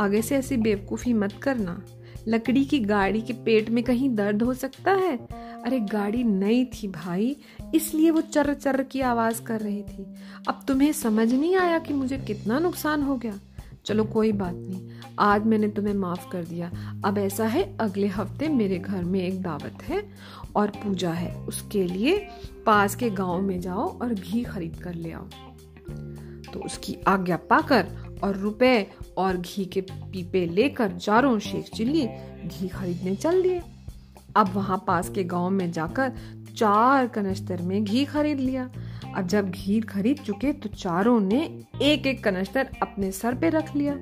आगे 0.00 0.22
से 0.22 0.36
ऐसी 0.36 0.56
बेवकूफ़ी 0.56 1.12
मत 1.12 1.32
करना। 1.32 1.82
लकड़ी 2.28 2.64
की 2.64 2.80
गाड़ी 2.80 3.20
के 3.20 3.32
पेट 3.32 3.70
में 3.70 3.84
कहीं 3.84 4.14
दर्द 4.14 4.42
हो 4.42 4.54
सकता 4.54 4.90
है? 4.90 5.16
अरे, 5.64 5.80
गाड़ी 5.80 6.24
नई 6.24 6.64
थी 6.64 6.88
भाई, 6.88 7.36
इसलिए 7.74 8.10
वो 8.10 8.20
चर 8.20 8.54
चर 8.54 8.82
की 8.82 9.00
आवाज़ 9.00 9.42
कर 9.42 9.60
रही 9.60 9.82
थी। 9.82 10.14
अब 10.48 10.60
तुम्हें 10.68 10.92
समझ 10.92 11.34
नहीं 11.34 11.56
आया 11.56 11.78
कि 11.78 11.94
मुझे 11.94 12.18
कितना 12.18 12.58
नुकसान 12.58 13.02
हो 13.02 13.16
गया? 13.16 13.38
चलो, 13.84 14.04
कोई 14.04 14.32
बात 14.32 14.54
नहीं। 14.54 14.90
आज 15.18 15.46
मैंने 15.46 15.68
तुम्हें 15.68 15.94
माफ़ 15.94 16.30
कर 16.30 16.44
दिया। 16.44 16.72
अब 17.04 17.18
ऐसा 17.18 17.46
है, 17.46 17.76
अगले 17.78 18.06
हफ़्ते 18.06 18.48
मेरे 18.48 18.78
घर 18.78 19.04
में 19.04 19.20
एक 19.20 19.42
दावत 19.42 19.78
है 19.82 20.08
और 20.56 20.70
पूजा 20.70 21.10
है। 21.10 21.34
उसके 21.34 21.84
लिए 21.84 22.28
पास 22.66 22.94
के 22.94 23.10
गाँव 23.10 23.42
में 23.42 23.60
जाओ 23.60 23.98
और 23.98 24.14
घी 24.14 24.42
खरीद 24.42 24.76
कर 24.76 24.94
ले 24.94 25.12
आओ। 25.12 25.26
तो 26.52 26.60
उसकी 26.60 26.96
आज्ञा 27.06 27.36
पाकर 27.36 27.86
और 28.24 28.36
रुपए 28.36 28.86
और 29.18 29.36
घी 29.36 29.64
के 29.64 29.80
पीपे 29.80 30.46
लेकर 30.46 30.92
चारों 30.92 31.38
शेख 31.38 31.70
चिल्ली 31.74 32.06
घी 32.46 32.68
खरीदने 32.68 33.14
चल 33.16 33.42
दिए। 33.42 33.60
अब 34.36 34.52
वहाँ 34.54 34.84
पास 34.86 35.08
के 35.08 35.24
गाँव 35.24 35.50
में 35.50 35.70
जाकर 35.72 36.12
चार 36.56 37.06
कनस्तर 37.06 37.62
में 37.62 37.82
घी 37.84 38.04
खरीद 38.04 38.40
लिया। 38.40 38.70
अब 39.16 39.26
जब 39.26 39.50
घी 39.50 39.80
खरीद 39.80 40.18
चुके 40.18 40.52
तो 40.52 40.68
चारों 40.68 41.20
ने 41.20 41.42
एक 41.82 42.06
एक 42.06 42.22
कनस्तर 42.24 42.68
अपने 42.82 43.10
सर 43.12 43.34
पे 43.34 43.48
रख 43.48 43.74
लिया 43.76 43.94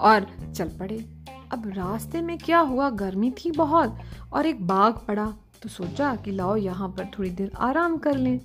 और 0.00 0.26
चल 0.54 0.68
पड़े। 0.68 1.04
अब 1.52 1.66
रास्ते 1.66 2.20
में 2.20 2.36
क्या 2.38 2.58
हुआ? 2.60 2.90
गर्मी 2.90 3.30
थी 3.30 3.50
बहुत 3.50 3.98
और 4.32 4.46
एक 4.46 4.66
बाघ 4.66 4.92
पड़ा। 5.08 5.32
तो 5.62 5.68
सोचा 5.68 6.14
कि 6.16 6.32
लाओ 6.32 6.56
यहाँ 6.56 6.88
पर 6.88 7.10
थोड़ी 7.18 7.30
देर 7.30 7.50
आराम 7.58 7.96
कर 7.96 8.16
लें। 8.16 8.40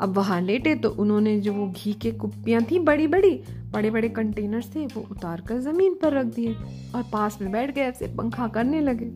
अब 0.00 0.16
वहाँ 0.16 0.40
लेटे 0.40 0.74
तो 0.74 0.90
उन्होंने 0.90 1.38
जो 1.40 1.52
वो 1.52 1.66
घी 1.68 1.92
के 1.92 2.12
कुप्पियाँ 2.12 2.62
थी 2.70 2.78
बड़ी 2.78 3.06
बड़ी 3.06 3.30
बड़े 3.72 3.90
बड़े 3.90 4.08
कंटेनर्स 4.08 4.74
थे, 4.74 4.86
वो 4.86 5.06
उतार 5.10 5.40
कर 5.40 5.58
ज़मीन 5.60 5.94
पर 6.02 6.12
रख 6.12 6.26
दिए 6.26 6.54
और 6.94 7.02
पास 7.12 7.38
में 7.40 7.50
बैठ 7.52 7.74
गए, 7.74 7.80
ऐसे 7.80 8.06
पंखा 8.16 8.48
करने 8.48 8.80
लगे। 8.80 9.06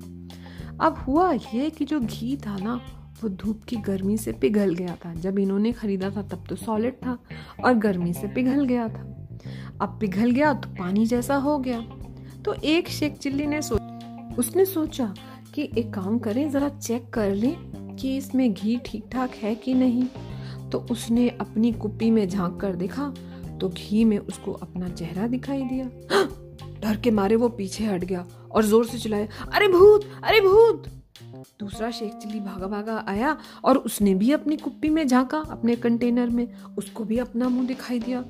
अब 0.80 1.04
हुआ 1.06 1.32
ये 1.32 1.68
कि 1.70 1.84
जो 1.84 2.00
घी 2.00 2.36
था 2.36 2.56
ना, 2.56 2.80
वो 3.22 3.28
धूप 3.28 3.62
की 3.68 3.76
गर्मी 3.76 4.16
से 4.16 4.32
पिघल 4.32 4.74
गया 4.74 4.96
था। 5.04 5.12
जब 5.14 5.38
इन्होंने 5.38 5.72
खरीदा 5.72 6.10
था, 6.10 6.22
तब 6.22 6.44
तो 6.48 6.56
सॉलिड 6.56 6.94
था 6.96 7.18
और 7.64 7.74
गर्मी 7.74 8.12
से 8.12 8.26
पिघल 8.26 8.64
गया 8.64 8.88
था। 8.88 9.14
अब 9.80 9.98
पिघल 10.00 10.30
गया 10.30 10.52
तो 10.54 10.68
पानी 10.78 11.06
जैसा 11.06 11.36
हो 11.36 11.58
गया। 11.58 11.80
तो 12.44 12.54
एक 12.54 12.88
शेख 12.88 13.18
चिल्ली 13.18 13.46
ने 13.46 13.62
सोच 13.62 14.36
उसने 14.38 14.64
सोचा 14.64 15.12
कि 15.58 15.70
एक 15.78 15.92
काम 15.94 16.18
करें, 16.18 16.50
ज़रा 16.50 16.68
चेक 16.68 17.08
कर 17.10 17.34
लें 17.34 17.96
कि 17.96 18.16
इसमें 18.16 18.54
घी 18.54 18.76
ठीक 18.86 19.04
ठाक 19.12 19.30
है 19.30 19.54
कि 19.54 19.74
नहीं। 19.74 20.04
तो 20.70 20.78
उसने 20.90 21.28
अपनी 21.28 21.72
कुप्पी 21.72 22.10
में 22.10 22.28
झाँक 22.28 22.60
कर 22.60 22.76
देखा 22.76 23.14
तो 23.60 23.68
घी 23.68 24.04
में 24.04 24.18
उसको 24.18 24.52
अपना 24.52 24.88
चेहरा 24.88 25.26
दिखाई 25.26 25.62
दिया। 25.62 25.84
डर 26.82 26.96
के 26.96 27.10
मारे 27.10 27.36
वो 27.36 27.48
पीछे 27.48 27.84
हट 27.84 28.04
गया 28.04 28.26
और 28.52 28.64
ज़ोर 28.64 28.86
से 28.86 28.98
चिल्लाया, 28.98 29.26
अरे 29.54 29.68
भूत! 29.68 30.08
अरे 30.24 30.40
भूत! 30.40 30.86
दूसरा 31.60 31.90
शेख 31.90 32.12
चिल्ली 32.12 32.40
भागा 32.40 32.66
भागा 32.66 33.04
आया 33.08 33.36
और 33.64 33.78
उसने 33.78 34.14
भी 34.14 34.32
अपनी 34.32 34.56
कुप्पी 34.56 34.88
में 34.88 35.06
झांका 35.06 35.38
अपने 35.38 35.76
कंटेनर 35.76 36.30
में। 36.30 36.48
उसको 36.78 37.04
भी 37.04 37.18
अपना 37.18 37.48
मुँह 37.48 37.66
दिखाई 37.66 37.98
दिया। 37.98 38.20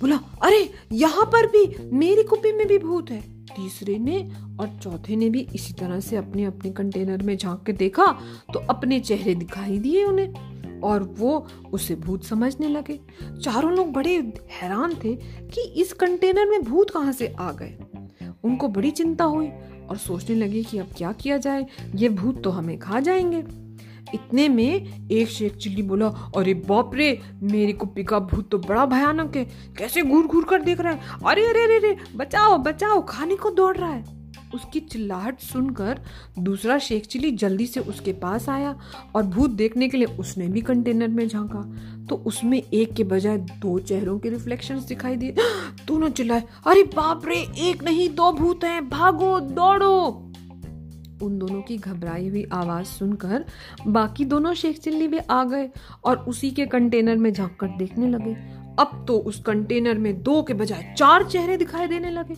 बोला, 0.00 0.16
अरे, 0.42 0.70
यहाँ 0.92 1.26
पर 1.26 1.46
भी 1.46 1.90
मेरी 1.92 2.22
कुप्पी 2.22 2.52
में 2.52 2.66
भी 2.66 2.78
भूत 2.78 3.10
है। 3.10 3.37
तीसरे 3.58 3.98
ने 3.98 4.18
और 4.60 4.78
चौथे 4.82 5.16
ने 5.16 5.30
भी 5.30 5.46
इसी 5.54 5.72
तरह 5.74 6.00
से 6.00 6.16
अपने 6.16 6.44
अपने 6.44 6.70
कंटेनर 6.70 7.22
में 7.22 7.36
झाँक 7.36 7.62
के 7.66 7.72
देखा 7.72 8.06
तो 8.52 8.58
अपने 8.58 9.00
चेहरे 9.00 9.34
दिखाई 9.34 9.78
दिए 9.78 10.04
उन्हें 10.04 10.80
और 10.80 11.02
वो 11.18 11.46
उसे 11.72 11.94
भूत 11.94 12.24
समझने 12.24 12.68
लगे। 12.68 13.00
चारों 13.42 13.72
लोग 13.72 13.92
बड़े 13.92 14.16
हैरान 14.50 14.94
थे 14.94 15.14
कि 15.44 15.60
इस 15.60 15.92
कंटेनर 15.92 16.46
में 16.46 16.62
भूत 16.64 16.90
कहाँ 16.90 17.12
से 17.12 17.34
आ 17.38 17.52
गए। 17.52 17.78
उनको 18.44 18.68
बड़ी 18.68 18.90
चिंता 18.90 19.24
हुई 19.24 19.48
और 19.88 19.96
सोचने 19.96 20.36
लगे 20.36 20.62
कि 20.62 20.78
अब 20.78 20.88
क्या 20.96 21.12
किया 21.12 21.36
जाए, 21.38 21.66
ये 21.94 22.08
भूत 22.08 22.42
तो 22.44 22.50
हमें 22.50 22.78
खा 22.78 23.00
जाएँगे। 23.00 23.67
इतने 24.14 24.48
में 24.48 25.08
एक 25.10 25.28
शेख 25.28 25.56
चिल्ली 25.56 25.82
बोला, 25.82 26.06
अरे 26.08 26.54
बाप 26.54 26.90
रे, 26.94 27.20
मेरे 27.42 27.72
कुप्पी 27.72 28.04
का 28.04 28.18
भूत 28.18 28.50
तो 28.50 28.58
बड़ा 28.58 28.86
भयानक 28.86 29.36
है। 29.36 29.44
कैसे 29.78 30.02
घूर 30.02 30.26
घूर 30.26 30.44
कर 30.44 30.62
देख 30.62 30.80
रहा 30.80 30.92
है? 30.92 31.00
अरे 31.26 31.46
अरे 31.46 31.62
अरे 31.62 31.76
अरे, 31.76 31.96
बचाओ 32.16 32.58
बचाओ, 32.58 33.06
खाने 33.08 33.36
को 33.36 33.50
दौड़ 33.50 33.76
रहा 33.76 33.90
है। 33.90 34.18
उसकी 34.54 34.80
चिल्लाहट 34.80 35.40
सुनकर 35.40 36.00
दूसरा 36.38 36.78
शेख 36.78 37.06
चिल्ली 37.06 37.30
जल्दी 37.30 37.66
से 37.66 37.80
उसके 37.80 38.12
पास 38.12 38.48
आया 38.48 38.78
और 39.14 39.22
भूत 39.22 39.50
देखने 39.50 39.88
के 39.88 39.96
लिए 39.96 40.06
उसने 40.06 40.48
भी 40.48 40.60
कंटेनर 40.60 41.08
में 41.08 41.28
झांका। 41.28 41.76
तो 42.06 42.14
उसमें 42.14 42.62
एक 42.74 42.94
के 42.94 43.04
बजाय 43.04 43.38
दो 43.38 43.78
चेहरों 43.78 44.18
के 44.18 44.28
रिफ्लेक्शंस 44.28 44.82
दिखाई 44.82 45.16
दिए। 45.16 45.32
दोनों 45.86 46.08
चिल्लाए, 46.08 46.44
अरे 46.66 46.82
बाप 46.82 47.22
रे, 47.26 47.46
एक 47.58 47.84
नहीं, 47.84 48.08
दो 48.08 48.32
भूत 48.32 48.64
हैं, 48.64 48.88
भागो, 48.88 49.40
दौड़ो। 49.40 50.27
उन 51.22 51.38
दोनों 51.38 51.62
की 51.62 51.76
घबराई 51.76 52.28
हुई 52.28 52.46
आवाज़ 52.52 52.86
सुनकर 52.86 53.44
बाकी 53.86 54.24
दोनों 54.24 54.54
शेख 54.54 54.78
चिल्ली 54.78 55.08
भी 55.08 55.18
आ 55.18 55.44
गए 55.44 55.68
और 56.04 56.16
उसी 56.18 56.50
के 56.50 56.66
कंटेनर 56.66 57.16
में 57.16 57.32
झाँक 57.32 57.56
कर 57.60 57.68
देखने 57.68 58.08
लगे। 58.08 58.34
अब 58.78 59.04
तो 59.08 59.18
उस 59.18 59.42
कंटेनर 59.42 59.98
में 59.98 60.22
दो 60.22 60.42
के 60.42 60.54
बजाय 60.54 60.94
चार 60.98 61.24
चेहरे 61.24 61.56
दिखाई 61.56 61.86
देने 61.86 62.10
लगे। 62.10 62.34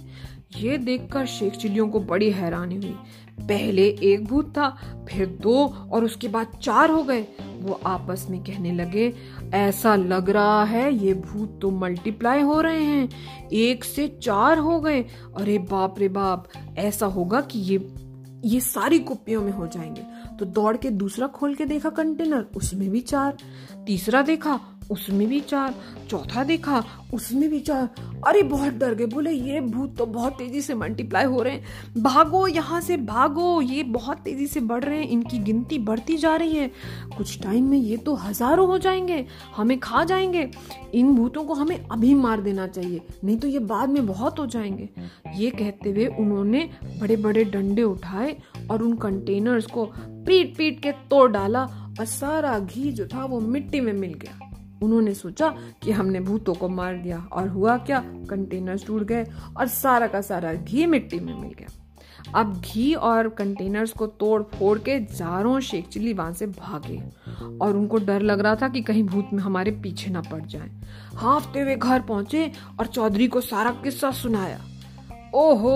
ये 0.57 0.79
देखकर 0.79 1.27
शेख 1.27 1.53
चिल्लियों 1.53 1.89
को 1.89 2.01
बड़ी 2.01 2.31
हैरानी 2.31 2.77
हुई। 2.77 2.95
पहले 3.41 3.89
एक 4.03 4.25
भूत 4.25 4.51
था, 4.51 4.69
फिर 5.11 5.27
दो 5.27 5.67
और 5.67 6.05
उसके 6.05 6.29
बाद 6.29 6.47
चार 6.63 6.91
हो 6.91 7.03
गए। 7.03 7.27
वो 7.61 7.81
आपस 7.87 8.27
में 8.31 8.41
कहने 8.41 8.73
लगे, 8.73 9.13
ऐसा 9.55 9.97
लग 9.97 10.31
रहा 10.31 10.65
है 10.65 10.95
ये 10.95 11.15
भूत 11.15 11.59
तो 11.63 11.71
मल्टीप्लाई 11.71 12.41
हो 12.41 12.61
रहे 12.61 12.85
हैं। 12.85 13.09
एक 13.53 13.85
से 13.85 14.09
चार 14.23 14.59
हो 14.59 14.81
गए। 14.81 15.03
अरे 15.37 15.59
बाप 15.59 15.99
रे 15.99 16.09
बाप, 16.09 16.49
ऐसा 16.79 17.07
होगा 17.07 17.41
कि 17.41 17.59
ये 17.59 17.79
ये 18.45 18.61
सारी 18.61 18.99
कुप्पियों 18.99 19.43
में 19.43 19.53
हो 19.53 19.67
जाएँगे। 19.67 20.03
तो 20.37 20.45
दौड़ 20.45 20.77
के 20.77 20.91
दूसरा 20.91 21.27
खोल 21.27 21.55
के 21.55 21.65
देखा 21.65 21.91
कंटेनर 21.91 22.47
उसमें 22.57 22.91
भी 22.91 23.01
चार। 23.01 23.37
तीसरा 23.87 24.23
देखा 24.23 24.61
उसमें 24.91 25.29
भी 25.29 25.41
चार, 25.41 25.75
चौथा 26.11 26.45
देखा, 26.45 26.85
उसमें 27.15 27.51
भी 27.51 27.61
चार। 27.61 27.89
अरे, 28.27 28.43
बहुत 28.43 28.73
डर 28.73 28.95
गए। 28.95 29.07
बोले, 29.07 29.31
ये 29.31 29.61
भूत 29.61 29.97
तो 29.97 30.07
बहुत 30.07 30.33
तेज़ी 30.33 30.61
से 30.61 30.75
मल्टीप्लाई 30.75 31.25
हो 31.25 31.43
रहे 31.43 31.53
हैं। 31.53 32.03
भागो, 32.03 32.47
यहाँ 32.47 32.81
से 32.81 32.97
भागो। 32.97 33.63
ये 33.63 33.83
बहुत 33.83 34.19
तेज़ी 34.19 34.47
से 34.47 34.61
बढ़ 34.61 34.85
रहे 34.85 34.99
हैं। 34.99 35.09
इनकी 35.09 35.39
गिनती 35.39 35.79
बढ़ती 35.79 36.17
जा 36.17 36.37
रही 36.37 36.57
है। 36.57 36.71
कुछ 37.17 37.43
टाइम 37.43 37.69
में 37.71 37.79
ये 37.79 37.97
तो 37.97 38.15
हज़ारों 38.15 38.67
हो 38.67 38.79
जाएँगे। 38.79 39.27
हमें 39.57 39.79
खा 39.81 40.05
जाएँगे। 40.05 40.51
इन 40.95 41.15
भूतों 41.15 41.45
को 41.45 41.55
हमें 41.55 41.89
अभी 41.89 42.15
मार 42.15 42.41
देना 42.41 42.67
चाहिए। 42.67 43.01
नहीं 43.25 43.37
तो 43.37 43.49
ये 43.49 43.59
बाद 43.59 43.89
में 43.89 44.07
बहुत 44.07 44.39
हो 44.39 44.47
जाएँगे। 44.47 44.89
ये 45.35 45.51
कहते 45.51 45.91
हुए 45.91 46.07
उन्होंने 46.07 46.71
बड़े 47.01 47.17
बड़े 47.17 47.45
डंडे 47.45 47.83
उठाए 47.83 48.37
और 48.71 48.83
उन 48.83 48.97
कंटेनर्स 48.97 49.67
को 49.67 49.93
पीट 49.99 50.57
पीट 50.57 50.83
के 50.83 50.93
तोड़ 50.93 51.31
डाला 51.31 51.65
और 52.01 52.05
सारा 52.05 52.59
घी 52.59 52.93
जो 52.93 53.07
था 53.07 53.25
वो 53.25 53.41
मिट्टी 53.41 53.81
में 53.81 53.93
मिल 53.93 54.15
गया। 54.15 54.50
उन्होंने 54.83 55.15
सोचा 55.15 55.55
कि 55.83 55.91
हमने 55.91 56.21
भूतों 56.21 56.55
को 56.55 56.69
मार 56.69 56.97
दिया 56.97 57.29
और 57.33 57.49
हुआ 57.49 57.77
क्या? 57.77 58.01
कंटेनर्स 58.31 58.87
टूट 58.87 59.03
गए 59.03 59.27
और 59.57 59.67
सारा 59.67 60.07
का 60.07 60.21
सारा 60.21 60.53
घी 60.53 60.87
मिट्टी 60.87 61.21
में 61.21 61.35
मिल 61.35 61.51
गया। 61.51 61.69
अब 62.35 62.61
घी 62.61 62.95
और 62.95 63.29
कंटेनर्स 63.29 63.93
को 63.93 64.07
तोड़ 64.07 64.43
फोड़ 64.43 64.79
के 64.79 64.99
जारों 65.01 65.61
शेख 65.61 65.89
चिल्ली 65.89 66.13
वहाँ 66.13 66.33
से 66.33 66.47
भागे 66.47 67.03
और 67.61 67.77
उनको 67.77 67.99
डर 67.99 68.23
लग 68.23 68.41
रहा 68.41 68.57
था 68.57 68.69
कि 68.69 68.81
कहीं 68.83 69.05
भूत 69.05 69.31
में 69.33 69.43
हमारे 69.43 69.71
पीछे 69.71 70.11
ना 70.11 70.21
पड़ 70.21 70.43
जाए। 70.43 70.71
हाफते 71.15 71.61
हुए 71.61 71.77
घर 71.77 72.01
पहुँचे 72.01 72.53
और 72.81 72.87
चौधरी 72.87 73.29
को 73.29 73.41
सारा 73.41 73.71
किस्सा 73.71 74.11
सुनाया। 74.11 74.61
ओहो, 75.35 75.71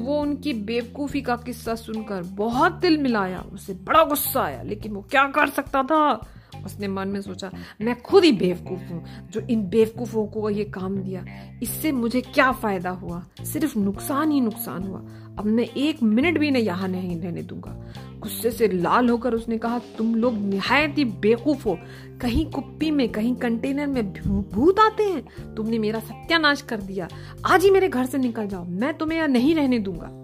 वो 0.00 0.20
उनकी 0.20 0.52
बेवकूफ़ी 0.52 1.22
का 1.22 1.36
किस्सा 1.36 1.74
सुनकर 1.74 2.22
बहुत 2.22 2.72
दिल 2.72 2.98
मिलाया, 2.98 3.44
उसे 3.52 3.74
बड़ा 3.74 4.04
गुस्सा 4.04 4.42
आया, 4.42 4.62
लेकिन 4.62 4.92
वो 4.92 5.02
क्या 5.02 5.26
कर 5.26 5.48
सकता 5.48 5.82
था? 5.82 6.26
उसने 6.64 6.88
मन 6.88 7.08
में 7.08 7.20
सोचा, 7.20 7.50
मैं 7.80 8.02
खुद 8.02 8.24
ही 8.24 8.32
बेवकूफ़ 8.32 8.80
हूँ। 8.80 9.04
जो 9.30 9.40
इन 9.40 9.68
बेवकूफों 9.68 10.26
को 10.26 10.50
ये 10.50 10.64
काम 10.64 10.96
दिया, 10.96 11.24
इससे 11.62 11.92
मुझे 11.92 12.20
क्या 12.20 12.52
फ़ायदा 12.52 12.90
हुआ? 12.90 13.24
सिर्फ़ 13.42 13.78
नुकसान 13.78 14.32
ही 14.32 14.40
नुकसान 14.40 14.82
हुआ। 14.82 14.98
अब 15.38 15.44
मैं 15.44 15.64
एक 15.64 16.02
मिनट 16.02 16.38
भी 16.38 16.50
नहीं 16.50 16.64
यहाँ 16.64 16.88
नहीं 16.88 17.20
रहने 17.20 17.42
दूँगा। 17.42 17.92
गुस्से 18.18 18.50
से 18.50 18.68
लाल 18.68 19.08
होकर 19.08 19.34
उसने 19.34 19.58
कहा, 19.58 19.78
तुम 19.78 20.14
लोग 20.14 20.34
निहायत 20.34 20.94
ही 20.98 21.04
बेवकूफ़ 21.04 21.68
हो। 21.68 21.78
कहीं 22.20 22.50
कुप्पी 22.50 22.90
में, 22.90 23.08
कहीं 23.08 23.36
कंटेनर 23.36 23.86
में 23.86 24.12
भूत 24.50 24.80
आते 24.80 25.02
हैं। 25.02 25.54
तुमने 25.54 25.78
मेरा 25.78 26.00
सत्यानाश 26.00 26.62
कर 26.62 26.80
दिया। 26.80 27.08
आज 27.46 27.64
ही 27.64 27.70
मेरे 27.70 27.88
घर 27.88 28.06
से 28.06 28.18
निकल 28.18 28.46
जाओ। 28.46 28.64
मैं 28.64 28.98
तुम्हें 28.98 29.18
यहाँ 29.18 29.28
नहीं 29.28 29.54
रहने 29.54 29.78
दूँगा। 29.78 30.22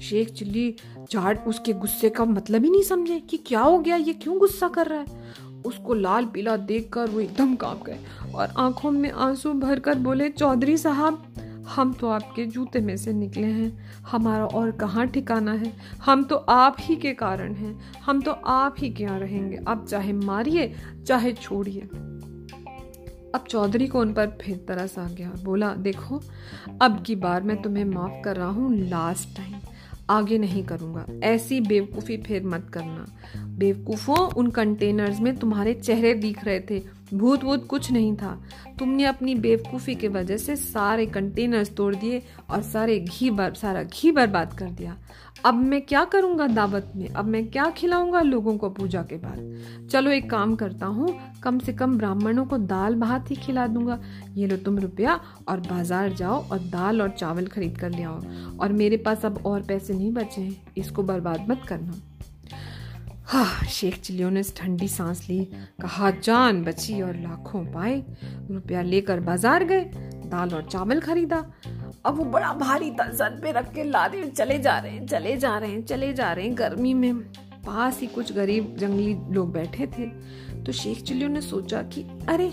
शेख 0.00 0.30
चिल्ली 0.30 0.76
जाट 0.98 1.46
उसके 1.46 1.72
गुस्से 1.72 2.10
का 2.10 2.24
मतलब 2.24 2.64
ही 2.64 2.70
नहीं 2.70 2.82
समझे 2.82 3.20
कि 3.20 3.36
क्या 3.36 3.60
हो 3.60 3.78
गया? 3.78 3.96
ये 3.96 4.12
क्यों 4.12 4.38
गुस्सा 4.38 4.68
कर 4.68 4.86
रहा 4.86 5.00
है? 5.00 5.06
उसको 5.66 5.94
लाल 5.94 6.26
पीला 6.26 6.56
देखकर 6.56 7.10
वो 7.10 7.20
एकदम 7.20 7.56
काँप 7.56 7.84
गए 7.86 7.98
और 8.34 8.48
आँखों 8.58 8.90
में 8.90 9.12
आँसू 9.12 9.52
भरकर 9.52 9.94
बोले, 9.94 10.28
चौधरी 10.28 10.76
साहब, 10.76 11.34
हम 11.76 11.92
तो 11.92 12.08
आपके 12.08 12.46
जूते 12.46 12.80
में 12.80 12.96
से 12.96 13.12
निकले 13.12 13.46
हैं। 13.46 13.96
हमारा 13.98 14.46
और 14.46 14.70
कहाँ 14.70 15.06
ठिकाना 15.06 15.52
है? 15.52 15.72
हम 16.04 16.24
तो 16.24 16.36
आप 16.36 16.76
ही 16.80 16.96
के 16.96 17.12
कारण 17.12 17.54
हैं। 17.54 17.80
हम 18.06 18.20
तो 18.22 18.32
आप 18.32 18.74
ही 18.78 18.90
के 18.90 19.04
यहाँ 19.04 19.20
रहेंगे। 19.20 19.60
आप 19.68 19.86
चाहे 19.86 20.12
मारिए, 20.12 20.74
चाहे 21.06 21.32
छोड़िए। 21.32 21.80
अब 23.34 23.44
चौधरी 23.48 23.86
को 23.86 24.00
उन 24.00 24.12
पर 24.12 24.26
फिर 24.26 24.64
तरस 24.68 24.98
आ 24.98 25.08
गया 25.08 25.32
बोला, 25.44 25.74
देखो, 25.74 26.22
अब 26.82 27.02
की 27.02 27.16
बार 27.16 27.42
मैं 27.42 27.62
तुम्हें 27.62 27.84
माफ़ 27.84 28.24
कर 28.24 28.36
रहा 28.36 28.48
हूँ 28.48 28.76
लास्ट 28.76 29.36
टाइम 29.36 29.54
आगे 30.12 30.38
नहीं 30.38 30.62
करूँगा। 30.64 31.06
ऐसी 31.22 31.60
बेवकूफ़ी 31.60 32.16
फिर 32.16 32.44
मत 32.44 32.70
करना। 32.72 33.06
बेवकूफ़ों, 33.36 34.18
उन 34.18 34.50
कंटेनर्स 34.50 35.20
में 35.20 35.36
तुम्हारे 35.36 35.74
चेहरे 35.74 36.14
दिख 36.14 36.44
रहे 36.44 36.60
थे। 36.60 37.01
भूत 37.14 37.44
वूत 37.44 37.66
कुछ 37.66 37.90
नहीं 37.92 38.14
था। 38.16 38.32
तुमने 38.78 39.04
अपनी 39.04 39.34
बेवकूफ़ी 39.36 39.94
के 39.94 40.08
वजह 40.08 40.36
से 40.36 40.56
सारे 40.56 41.06
कंटेनर्स 41.06 41.74
तोड़ 41.76 41.94
दिए 41.94 42.22
और 42.50 42.62
सारे 42.62 42.98
घी 43.00 43.30
बर, 43.30 43.54
सारा 43.54 43.82
घी 43.82 44.12
बर्बाद 44.12 44.52
कर 44.52 44.70
दिया। 44.70 44.96
अब 45.44 45.54
मैं 45.54 45.80
क्या 45.82 46.04
करूँगा 46.04 46.46
दावत 46.46 46.92
में? 46.96 47.08
अब 47.08 47.24
मैं 47.24 47.46
क्या 47.46 47.68
खिलाऊँगा 47.70 48.20
लोगों 48.20 48.56
को 48.58 48.68
पूजा 48.70 49.02
के 49.02 49.16
बाद? 49.16 49.88
चलो 49.90 50.10
एक 50.10 50.30
काम 50.30 50.54
करता 50.56 50.86
हूँ, 50.86 51.14
कम 51.42 51.58
से 51.58 51.72
कम 51.72 51.96
ब्राह्मणों 51.98 52.44
को 52.44 52.58
दाल 52.58 52.94
भात 52.94 53.30
ही 53.30 53.36
खिला 53.36 53.66
दूँगा। 53.66 53.98
ये 54.34 54.46
लो 54.46 54.56
तुम 54.56 54.78
रुपया 54.78 55.20
और 55.48 55.60
बाज़ार 55.62 56.12
जाओ 56.12 56.42
और 56.42 56.58
दाल 56.60 57.02
और 57.02 57.10
चावल 57.10 57.46
खरीद 57.46 57.78
कर 57.78 57.90
ले 57.90 58.02
आओ। 58.02 58.20
और 58.60 58.72
मेरे 58.72 58.96
पास 58.96 59.24
अब 59.24 59.42
और 59.46 59.62
पैसे 59.62 59.94
नहीं 59.94 60.12
बचे 60.12 60.40
हैं, 60.40 60.56
इसको 60.76 61.02
बर्बाद 61.02 61.46
मत 61.50 61.62
करना। 61.68 62.00
हाँ 63.24 63.64
शेख 63.64 64.00
चिलियो 64.00 64.30
ने 64.30 64.42
ठंडी 64.42 64.88
सांस 64.88 65.26
ली। 65.28 65.44
कहा, 65.82 66.10
जान 66.10 66.64
बची 66.64 67.02
और 67.02 67.16
लाखों 67.16 67.64
पाए। 67.64 68.04
रुपया 68.50 68.82
लेकर 68.82 69.20
बाज़ार 69.20 69.64
गए, 69.64 69.80
दाल 70.26 70.54
और 70.54 70.62
चावल 70.62 71.00
खरीदा। 71.00 71.52
अब 72.04 72.16
वो 72.16 72.24
बड़ा 72.24 72.52
भारी 72.52 72.92
सर 73.00 73.40
पे 73.40 73.52
रख 73.52 73.74
के 73.74 73.84
लादे, 73.84 74.22
चले 74.22 74.58
जा 74.58 74.78
रहे 74.78 74.92
हैं, 74.92 75.06
चले 75.06 75.36
जा 75.36 75.58
रहे 75.58 75.70
हैं, 75.70 75.84
चले 75.84 76.12
जा 76.12 76.32
रहे 76.32 76.46
हैं 76.46 76.58
गर्मी 76.58 76.94
में। 76.94 77.14
पास 77.66 78.00
ही 78.00 78.06
कुछ 78.06 78.32
गरीब 78.32 78.76
जंगली 78.78 79.16
लोग 79.30 79.52
बैठे 79.52 79.86
थे। 79.86 80.06
तो 80.62 80.72
शेख 80.72 81.02
चिल्लियों 81.02 81.30
ने 81.30 81.40
सोचा 81.40 81.82
कि, 81.82 82.02
अरे, 82.28 82.48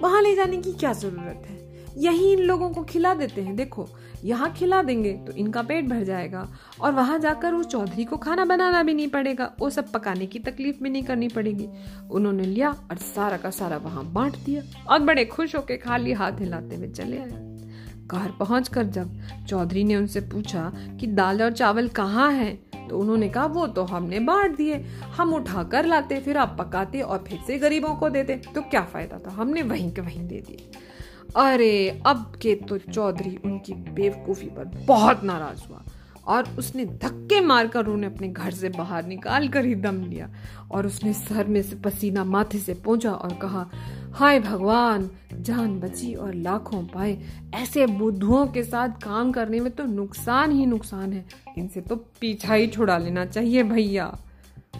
वहाँ 0.00 0.22
ले 0.22 0.34
जाने 0.34 0.56
की 0.56 0.72
क्या 0.72 0.92
ज़रूरत 0.92 1.42
है? 1.46 1.84
यही 1.96 2.32
इन 2.32 2.38
लोगों 2.38 2.70
को 2.70 2.82
खिला 2.82 3.14
देते 3.14 3.42
हैं, 3.42 3.56
देखो। 3.56 3.88
यहाँ 4.24 4.50
खिला 4.52 4.82
देंगे 4.82 5.12
तो 5.26 5.32
इनका 5.32 5.62
पेट 5.62 5.88
भर 5.88 6.02
जाएगा। 6.04 6.46
और 6.80 6.92
वहाँ 6.92 7.18
जाकर 7.18 7.54
उस 7.54 7.66
चौधरी 7.66 8.04
को 8.04 8.16
खाना 8.16 8.44
बनाना 8.44 8.82
भी 8.82 8.94
नहीं 8.94 9.08
पड़ेगा। 9.08 9.50
वो 9.60 9.70
सब 9.70 9.90
पकाने 9.92 10.26
की 10.26 10.38
तकलीफ़ 10.40 10.82
भी 10.82 10.90
नहीं 10.90 11.02
करनी 11.02 11.28
पड़ेगी। 11.28 11.68
उन्होंने 12.10 12.44
लिया 12.44 12.70
और 12.70 12.96
सारा 12.96 13.36
का 13.36 13.50
सारा 13.50 13.76
वहाँ 13.78 14.04
बांट 14.12 14.36
दिया 14.36 14.62
और 14.86 14.98
बड़े 15.00 15.24
खुश 15.26 15.54
होके 15.56 15.76
खाली 15.76 16.12
हाथ 16.12 16.40
हिलाते 16.40 16.76
हुए 16.76 16.88
चले 16.90 17.18
आए। 17.18 17.50
घर 18.02 18.30
पहुंचकर 18.38 18.84
जब 18.84 19.20
चौधरी 19.48 19.84
ने 19.84 19.96
उनसे 19.96 20.20
पूछा 20.22 20.70
कि 21.00 21.06
दाल 21.08 21.42
और 21.42 21.52
चावल 21.52 21.88
कहाँ 21.90 22.30
हैं 22.32 22.88
तो 22.88 22.98
उन्होंने 22.98 23.28
कहा, 23.28 23.44
वो 23.46 23.66
तो 23.66 23.82
हमने 23.84 24.18
बांट 24.20 24.56
दिए। 24.56 24.76
हम 25.16 25.32
उठा 25.34 25.62
कर 25.64 25.86
लाते, 25.86 26.18
फिर 26.20 26.36
आप 26.36 26.56
पकाते 26.58 27.00
और 27.00 27.24
फिर 27.28 27.38
से 27.46 27.58
गरीबों 27.58 27.94
को 27.96 28.08
देते। 28.10 28.36
तो 28.54 28.60
क्या 28.62 28.80
फ़ायदा 28.82 29.18
था? 29.18 29.30
हमने 29.30 29.62
वहीं 29.62 29.90
के 29.92 30.00
वहीं 30.00 30.26
दे 30.28 30.40
दिए। 30.40 30.70
अरे, 31.36 32.02
अब 32.06 32.32
के 32.42 32.54
तो 32.54 32.78
चौधरी 32.78 33.38
उनकी 33.44 33.72
बेवकूफ़ी 33.72 34.46
पर 34.46 34.64
बहुत 34.64 35.24
नाराज़ 35.24 35.68
हुआ 35.68 35.82
और 36.26 36.48
उसने 36.58 36.84
धक्के 36.84 37.40
मारकर 37.40 37.86
उन्हें 37.86 38.14
अपने 38.14 38.28
घर 38.28 38.50
से 38.50 38.68
बाहर 38.68 39.06
निकाल 39.06 39.48
कर 39.48 39.64
ही 39.64 39.74
दम 39.74 40.04
लिया 40.04 40.30
और 40.70 40.86
उसने 40.86 41.12
सर 41.12 41.46
में 41.46 41.62
से 41.62 41.76
पसीना 41.76 42.24
माथे 42.24 42.58
से 42.58 42.74
पहुँचा 42.74 43.12
और 43.12 43.34
कहा, 43.34 43.70
हाय 44.12 44.40
भगवान, 44.40 45.10
जान 45.40 45.80
बची 45.80 46.14
और 46.14 46.34
लाखों 46.34 46.82
पाए। 46.82 47.22
ऐसे 47.54 47.86
बुद्धुओं 47.86 48.46
के 48.46 48.62
साथ 48.62 48.88
काम 48.88 49.32
करने 49.32 49.60
में 49.60 49.72
तो 49.72 49.84
नुकसान 49.84 50.50
ही 50.50 50.66
नुकसान 50.66 51.12
है। 51.12 51.24
इनसे 51.58 51.80
तो 51.80 51.96
पीछा 51.96 52.54
ही 52.54 52.66
छुड़ा 52.66 52.98
लेना 52.98 53.24
चाहिए 53.24 53.62
भैया। 53.62 54.18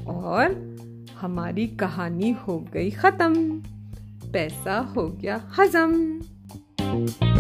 और 0.07 0.77
हमारी 1.21 1.67
कहानी 1.67 2.31
हो 2.31 2.67
गई 2.73 2.91
खत्म। 2.91 3.63
पैसा 4.33 4.79
हो 4.79 5.09
गया 5.09 5.51
हजम। 5.59 6.21
Thank 6.93 7.23
you. 7.23 7.32